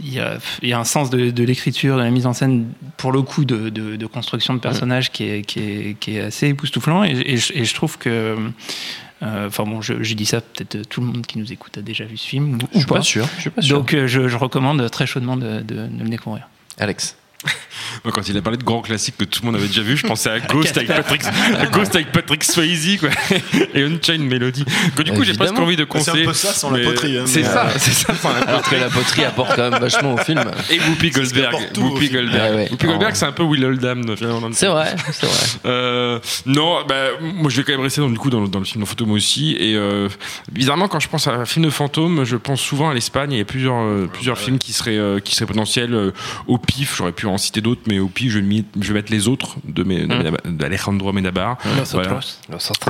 il 0.00 0.12
y 0.12 0.20
a, 0.20 0.38
il 0.62 0.68
y 0.68 0.72
a 0.72 0.78
un 0.78 0.84
sens 0.84 1.10
de, 1.10 1.30
de 1.30 1.42
l'écriture, 1.44 1.96
de 1.96 2.02
la 2.02 2.10
mise 2.10 2.26
en 2.26 2.32
scène, 2.32 2.66
pour 2.96 3.12
le 3.12 3.22
coup, 3.22 3.44
de, 3.44 3.70
de, 3.70 3.96
de 3.96 4.06
construction 4.06 4.54
de 4.54 4.60
personnages 4.60 5.10
qui, 5.10 5.24
est, 5.24 5.42
qui, 5.42 5.60
est, 5.60 5.98
qui 5.98 6.16
est 6.16 6.20
assez 6.20 6.48
époustouflant. 6.48 7.04
Et, 7.04 7.12
et 7.24 7.36
je, 7.36 7.52
et 7.54 7.64
je 7.64 7.74
trouve 7.74 7.96
que, 7.96 8.36
euh, 9.22 9.46
enfin 9.46 9.64
bon, 9.64 9.80
je, 9.80 10.02
je 10.02 10.14
dis 10.14 10.26
ça, 10.26 10.40
peut-être 10.40 10.88
tout 10.88 11.00
le 11.00 11.06
monde 11.06 11.26
qui 11.26 11.38
nous 11.38 11.52
écoute 11.52 11.78
a 11.78 11.82
déjà 11.82 12.04
vu 12.04 12.16
ce 12.16 12.28
film 12.28 12.54
ou, 12.56 12.58
Je 12.72 12.78
suis 12.78 12.86
pas. 12.86 12.96
pas 12.96 13.02
sûr. 13.02 13.26
Je 13.36 13.40
suis 13.40 13.50
pas 13.50 13.62
sûr. 13.62 13.78
Donc, 13.78 13.94
euh, 13.94 14.06
je, 14.06 14.28
je 14.28 14.36
recommande 14.36 14.90
très 14.90 15.06
chaudement 15.06 15.36
de, 15.36 15.60
de, 15.62 15.86
de 15.86 16.02
le 16.02 16.08
découvrir. 16.08 16.48
Alex. 16.78 17.16
Moi, 18.06 18.12
quand 18.14 18.28
il 18.28 18.36
a 18.38 18.40
parlé 18.40 18.56
de 18.56 18.62
grands 18.62 18.82
classiques 18.82 19.16
que 19.18 19.24
tout 19.24 19.40
le 19.42 19.46
monde 19.46 19.56
avait 19.56 19.66
déjà 19.66 19.82
vu, 19.82 19.96
je 19.96 20.06
pensais 20.06 20.30
à 20.30 20.38
Ghost 20.48 20.76
avec 20.76 20.86
Patrick, 20.86 21.22
à 21.58 21.66
Ghost 21.66 21.92
avec 21.96 22.12
Patrick 22.12 22.44
Swayze, 22.44 23.00
quoi. 23.00 23.08
Et 23.74 23.82
Unchained 23.82 24.20
Melody. 24.30 24.64
Que 24.94 25.02
du 25.02 25.10
coup, 25.12 25.24
j'ai 25.24 25.34
presque 25.34 25.58
envie 25.58 25.74
de 25.74 25.82
C'est 25.82 25.82
un 25.82 25.98
conseiller. 26.12 26.24
peu 26.24 26.32
ça 26.32 26.52
sans 26.52 26.70
la 26.70 26.84
poterie, 26.84 27.18
hein, 27.18 27.24
C'est 27.26 27.42
ça, 27.42 27.66
euh, 27.66 27.70
c'est 27.78 27.90
ça 27.90 28.14
sans 28.14 28.30
la 28.30 28.36
Alors 28.42 28.60
que 28.62 28.68
poterie. 28.68 28.80
la 28.80 28.90
poterie 28.90 29.24
apporte 29.24 29.56
quand 29.56 29.70
même 29.70 29.80
vachement 29.80 30.14
au 30.14 30.18
film. 30.18 30.38
Et 30.70 30.78
Whoopi 30.78 31.10
Goldberg. 31.10 31.72
tout 31.74 31.80
Whoopi. 31.80 32.08
Goldberg. 32.10 32.50
Ouais, 32.52 32.56
ouais. 32.58 32.68
Whoopi 32.70 32.86
Goldberg, 32.86 33.10
Oh. 33.12 33.18
c'est 33.18 33.26
un 33.26 33.32
peu 33.32 33.42
Will 33.42 33.64
Oldham. 33.64 34.16
finalement, 34.16 34.48
C'est 34.52 34.68
vrai, 34.68 34.94
c'est 35.10 35.26
vrai. 35.26 35.36
Euh, 35.66 36.20
non, 36.46 36.84
bah, 36.88 36.94
moi 37.20 37.50
je 37.50 37.56
vais 37.56 37.64
quand 37.64 37.72
même 37.72 37.80
rester 37.80 38.00
dans, 38.00 38.08
du 38.08 38.18
coup 38.18 38.30
dans, 38.30 38.40
le- 38.40 38.46
dans 38.48 38.60
le 38.60 38.64
film 38.64 38.84
de 38.84 38.88
fantôme 38.88 39.10
aussi. 39.10 39.56
Et 39.58 39.74
euh, 39.74 40.08
bizarrement, 40.52 40.86
quand 40.86 41.00
je 41.00 41.08
pense 41.08 41.26
à 41.26 41.32
un 41.32 41.44
film 41.44 41.64
de 41.64 41.70
fantôme, 41.70 42.22
je 42.24 42.36
pense 42.36 42.60
souvent 42.60 42.88
à 42.88 42.94
l'Espagne. 42.94 43.32
Il 43.32 43.38
y 43.38 43.40
a 43.40 43.44
plusieurs, 43.44 43.74
euh, 43.82 44.08
plusieurs 44.12 44.38
films 44.38 44.58
qui 44.58 44.72
seraient, 44.72 44.96
euh, 44.96 45.18
qui 45.18 45.34
seraient 45.34 45.46
potentiels 45.46 45.92
euh, 45.94 46.12
au 46.46 46.58
pif. 46.58 46.94
J'aurais 46.96 47.10
pu 47.12 47.26
en 47.26 47.36
citer 47.36 47.60
d'autres, 47.60 47.80
mais 47.88 47.95
au 47.98 48.08
pif, 48.08 48.32
je 48.32 48.38
vais, 48.38 48.44
mis- 48.44 48.64
je 48.80 48.88
vais 48.88 48.94
mettre 48.94 49.12
les 49.12 49.28
autres 49.28 49.56
de 49.64 49.82
mes, 49.82 50.06
Mena- 50.06 50.30
d'Alejandro 50.44 51.08
Amenabar. 51.10 51.56
Voilà. 51.92 52.08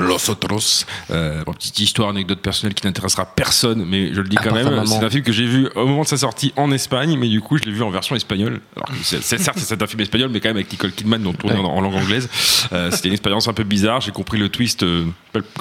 Los 0.09 0.31
Otros. 0.31 0.85
Euh, 1.11 1.43
petite 1.45 1.79
histoire, 1.81 2.09
anecdote 2.11 2.41
personnelle 2.41 2.75
qui 2.75 2.87
n'intéressera 2.87 3.25
personne, 3.27 3.85
mais 3.89 4.13
je 4.13 4.21
le 4.21 4.29
dis 4.29 4.37
quand 4.37 4.45
part 4.51 4.63
ta 4.65 4.71
même. 4.71 4.87
C'est 4.87 5.05
un 5.05 5.11
film 5.11 5.23
que 5.23 5.33
j'ai 5.33 5.47
vu 5.47 5.69
au 5.75 5.87
moment 5.87 6.03
de 6.03 6.09
sa 6.09 6.17
sortie 6.19 6.53
en 6.57 6.71
Espagne, 6.71 7.17
mais 7.19 7.29
du 7.29 7.41
coup, 7.41 7.57
je 7.59 7.63
l'ai 7.65 7.73
vu 7.73 7.83
en 7.83 7.91
version 7.91 8.15
espagnole. 8.17 8.61
Alors, 8.77 8.89
c'est, 9.03 9.23
certes, 9.23 9.59
c'est 9.59 9.83
un 9.83 9.87
film 9.87 10.01
espagnol, 10.01 10.31
mais 10.33 10.41
quand 10.41 10.49
même 10.49 10.57
avec 10.57 10.71
Nicole 10.71 10.93
Kidman, 10.93 11.23
dont 11.23 11.33
tourné 11.33 11.57
en, 11.59 11.65
en 11.65 11.81
langue 11.81 11.95
anglaise. 11.95 12.29
Euh, 12.73 12.91
c'était 12.91 13.09
une 13.09 13.15
expérience 13.15 13.49
un 13.49 13.53
peu 13.55 13.65
bizarre. 13.65 14.01
J'ai 14.01 14.11
compris 14.13 14.39
le 14.39 14.49
twist 14.49 14.83
euh, 14.83 15.05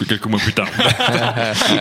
quelques 0.07 0.25
mois 0.25 0.39
plus 0.39 0.53
tard. 0.53 0.67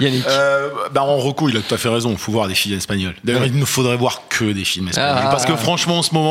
Yannick. 0.00 0.26
Euh, 0.26 0.68
bah 0.92 1.02
en 1.02 1.16
Rocco, 1.16 1.48
il 1.48 1.56
a 1.56 1.60
tout 1.60 1.74
à 1.74 1.78
fait 1.78 1.88
raison. 1.88 2.10
Il 2.10 2.18
faut 2.18 2.32
voir 2.32 2.48
des 2.48 2.54
films 2.54 2.76
espagnols. 2.76 3.14
D'ailleurs, 3.24 3.46
il 3.46 3.56
ne 3.58 3.64
faudrait 3.64 3.96
voir 3.96 4.22
que 4.28 4.44
des 4.52 4.64
films 4.64 4.88
espagnols. 4.88 5.18
Ah. 5.24 5.28
parce 5.30 5.46
que 5.46 5.54
franchement, 5.56 5.98
en 5.98 6.02
ce 6.02 6.14
moment, 6.14 6.21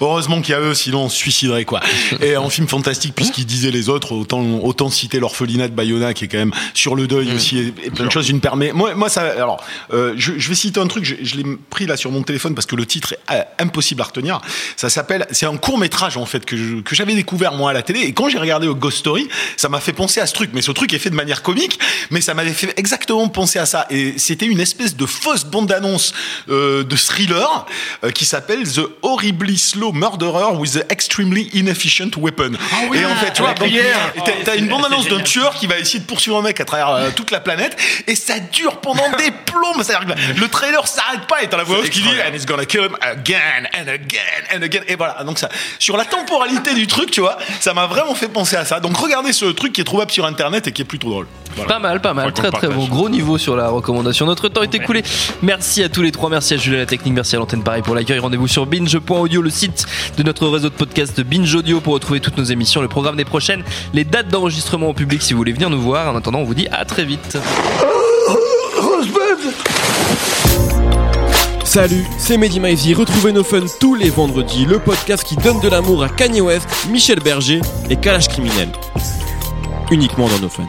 heureusement 0.00 0.40
qu'il 0.40 0.52
y 0.52 0.54
a 0.54 0.60
eux, 0.60 0.74
sinon 0.74 1.04
on 1.04 1.08
se 1.08 1.16
suiciderait, 1.16 1.64
quoi. 1.64 1.80
Et 2.20 2.36
en 2.36 2.48
film 2.50 2.68
fantastique, 2.68 3.14
puisqu'ils 3.14 3.46
disaient 3.46 3.70
les 3.70 3.88
autres, 3.88 4.12
autant, 4.12 4.42
autant 4.62 4.90
citer 4.90 5.18
l'orphelinat 5.20 5.68
de 5.68 5.74
Bayona, 5.74 6.14
qui 6.14 6.24
est 6.24 6.28
quand 6.28 6.38
même 6.38 6.52
sur 6.74 6.94
le 6.94 7.06
deuil 7.06 7.32
aussi, 7.34 7.58
et, 7.58 7.74
et 7.84 7.90
plein 7.90 8.06
de 8.06 8.10
choses, 8.12 8.28
une 8.28 8.40
permet. 8.40 8.72
Moi, 8.72 8.94
moi, 8.94 9.08
ça, 9.08 9.22
alors, 9.22 9.62
euh, 9.92 10.14
je, 10.16 10.32
je 10.38 10.48
vais 10.48 10.54
citer 10.54 10.80
un 10.80 10.86
truc, 10.86 11.04
je, 11.04 11.14
je 11.22 11.36
l'ai 11.36 11.44
pris 11.70 11.86
là 11.86 11.96
sur 11.96 12.10
mon 12.10 12.22
téléphone 12.22 12.54
parce 12.54 12.66
que 12.66 12.76
le 12.76 12.86
titre 12.86 13.12
est 13.30 13.34
euh, 13.34 13.42
impossible 13.58 14.00
à 14.00 14.04
retenir. 14.04 14.40
Ça 14.76 14.88
s'appelle, 14.88 15.26
c'est 15.30 15.46
un 15.46 15.56
court 15.56 15.78
métrage, 15.78 16.16
en 16.16 16.26
fait, 16.26 16.44
que, 16.44 16.56
je- 16.56 16.80
que 16.80 16.94
j'avais 16.94 17.14
découvert, 17.14 17.52
moi, 17.52 17.70
à 17.70 17.72
la 17.72 17.82
télé. 17.82 18.00
Et 18.00 18.12
quand 18.12 18.28
j'ai 18.28 18.38
regardé 18.38 18.66
Ghost 18.68 18.98
Story, 18.98 19.28
ça 19.56 19.68
m'a 19.68 19.80
fait 19.80 19.92
penser 19.92 20.20
à 20.20 20.26
ce 20.26 20.34
truc. 20.34 20.50
Mais 20.54 20.62
ce 20.62 20.70
truc 20.72 20.92
est 20.92 20.98
fait 20.98 21.10
de 21.10 21.14
manière 21.14 21.42
comique, 21.42 21.78
mais 22.10 22.20
ça 22.20 22.34
m'avait 22.34 22.52
fait 22.52 22.72
exactement 22.76 23.28
penser 23.28 23.58
à 23.58 23.66
ça. 23.66 23.86
Et 23.90 24.14
c'était 24.18 24.46
une 24.46 24.60
espèce 24.60 24.96
de 24.96 25.06
fausse 25.06 25.44
bande-annonce 25.44 26.12
euh, 26.48 26.84
de 26.84 26.96
thriller 26.96 27.66
qui 28.14 28.24
s'appelle 28.24 28.62
The 28.70 28.80
Horribly 29.26 29.58
Slow 29.58 29.92
Murderer 29.92 30.56
with 30.56 30.72
the 30.74 30.84
Extremely 30.90 31.50
Inefficient 31.52 32.16
Weapon. 32.16 32.52
et 32.94 33.04
en 33.04 33.14
fait, 33.16 33.32
tu 33.32 33.42
vois, 33.42 33.54
donc, 33.54 33.68
t'as- 34.24 34.32
t'as 34.44 34.56
une 34.56 34.68
bande-annonce 34.68 35.08
d'un 35.08 35.20
tueur 35.20 35.54
qui 35.54 35.66
va 35.66 35.78
essayer 35.78 35.98
de 35.98 36.04
poursuivre 36.04 36.38
un 36.38 36.42
mec 36.42 36.60
à 36.60 36.64
travers 36.64 36.88
euh, 36.90 37.10
toute 37.14 37.30
la 37.32 37.40
planète, 37.40 37.76
et 38.06 38.14
ça 38.14 38.38
dure 38.38 38.76
pendant 38.80 39.08
des 39.18 39.30
plombes. 39.44 39.82
C'est-à-dire 39.82 40.14
que 40.14 40.40
le 40.40 40.48
trailer 40.48 40.86
s'arrête 40.86 41.26
pas, 41.28 41.42
et 41.42 41.48
t'as 41.48 41.56
la 41.56 41.64
voix 41.64 41.78
off 41.78 41.90
qui 41.90 42.02
dit 42.02 42.08
And 42.08 42.34
it's 42.34 42.46
gonna 42.46 42.66
kill 42.66 42.82
him 42.82 42.96
again 43.00 43.64
and 43.76 43.88
again 43.88 44.56
and 44.56 44.62
again. 44.62 44.80
Et 44.86 44.94
voilà. 44.94 45.24
Donc 45.24 45.38
ça, 45.38 45.48
sur 45.78 45.96
la 45.96 46.04
temporalité 46.04 46.74
du 46.74 46.86
truc, 46.86 47.10
tu 47.10 47.20
vois, 47.20 47.36
ça 47.60 47.74
m'a 47.74 47.86
vraiment 47.86 48.14
fait 48.14 48.28
penser 48.28 48.56
à 48.56 48.64
ça. 48.64 48.78
Donc 48.80 48.96
regardez 48.96 49.32
ce 49.32 49.46
truc 49.46 49.72
qui 49.72 49.80
est 49.80 49.84
trouvable 49.84 50.10
sur 50.12 50.24
internet 50.24 50.68
et 50.68 50.72
qui 50.72 50.82
est 50.82 50.86
plutôt 50.86 51.10
drôle. 51.10 51.26
Voilà. 51.56 51.72
Pas 51.74 51.78
mal, 51.78 52.00
pas 52.02 52.12
mal, 52.12 52.32
très 52.32 52.50
très 52.50 52.68
bon, 52.68 52.84
gros 52.86 53.08
niveau 53.08 53.38
sur 53.38 53.56
la 53.56 53.68
recommandation. 53.68 54.26
Notre 54.26 54.48
temps 54.48 54.62
est 54.62 54.74
écoulé. 54.74 55.02
Merci 55.42 55.82
à 55.82 55.88
tous 55.88 56.02
les 56.02 56.12
trois, 56.12 56.28
merci 56.28 56.54
à 56.54 56.56
Julie 56.58 56.76
à 56.76 56.80
la 56.80 56.86
technique, 56.86 57.14
merci 57.14 57.34
à 57.34 57.38
l'antenne 57.38 57.62
pareil 57.62 57.80
pour 57.82 57.94
l'accueil. 57.94 58.18
Rendez-vous 58.18 58.46
sur 58.46 58.66
binge.audio, 59.16 59.42
le 59.42 59.50
site 59.50 59.86
de 60.16 60.22
notre 60.22 60.46
réseau 60.46 60.68
de 60.68 60.74
podcast 60.74 61.20
Binge 61.20 61.54
Audio 61.54 61.80
pour 61.80 61.94
retrouver 61.94 62.20
toutes 62.20 62.36
nos 62.36 62.44
émissions, 62.44 62.82
le 62.82 62.88
programme 62.88 63.16
des 63.16 63.24
prochaines, 63.24 63.62
les 63.94 64.04
dates 64.04 64.28
d'enregistrement 64.28 64.88
au 64.88 64.94
public 64.94 65.22
si 65.22 65.32
vous 65.32 65.38
voulez 65.38 65.52
venir 65.52 65.70
nous 65.70 65.80
voir. 65.80 66.14
En 66.14 66.16
attendant, 66.16 66.40
on 66.40 66.44
vous 66.44 66.54
dit 66.54 66.68
à 66.70 66.84
très 66.84 67.04
vite. 67.04 67.38
Salut, 71.64 72.04
c'est 72.18 72.36
Mehdi 72.36 72.60
Maizy. 72.60 72.94
Retrouvez 72.94 73.32
nos 73.32 73.44
fun 73.44 73.64
tous 73.80 73.94
les 73.94 74.10
vendredis, 74.10 74.64
le 74.64 74.78
podcast 74.78 75.24
qui 75.24 75.36
donne 75.36 75.60
de 75.60 75.68
l'amour 75.68 76.02
à 76.02 76.08
Kanye 76.08 76.40
West, 76.40 76.68
Michel 76.88 77.20
Berger 77.20 77.60
et 77.90 77.96
Kalash 77.96 78.28
Criminel. 78.28 78.68
Uniquement 79.90 80.28
dans 80.28 80.38
nos 80.38 80.48
fun. 80.48 80.66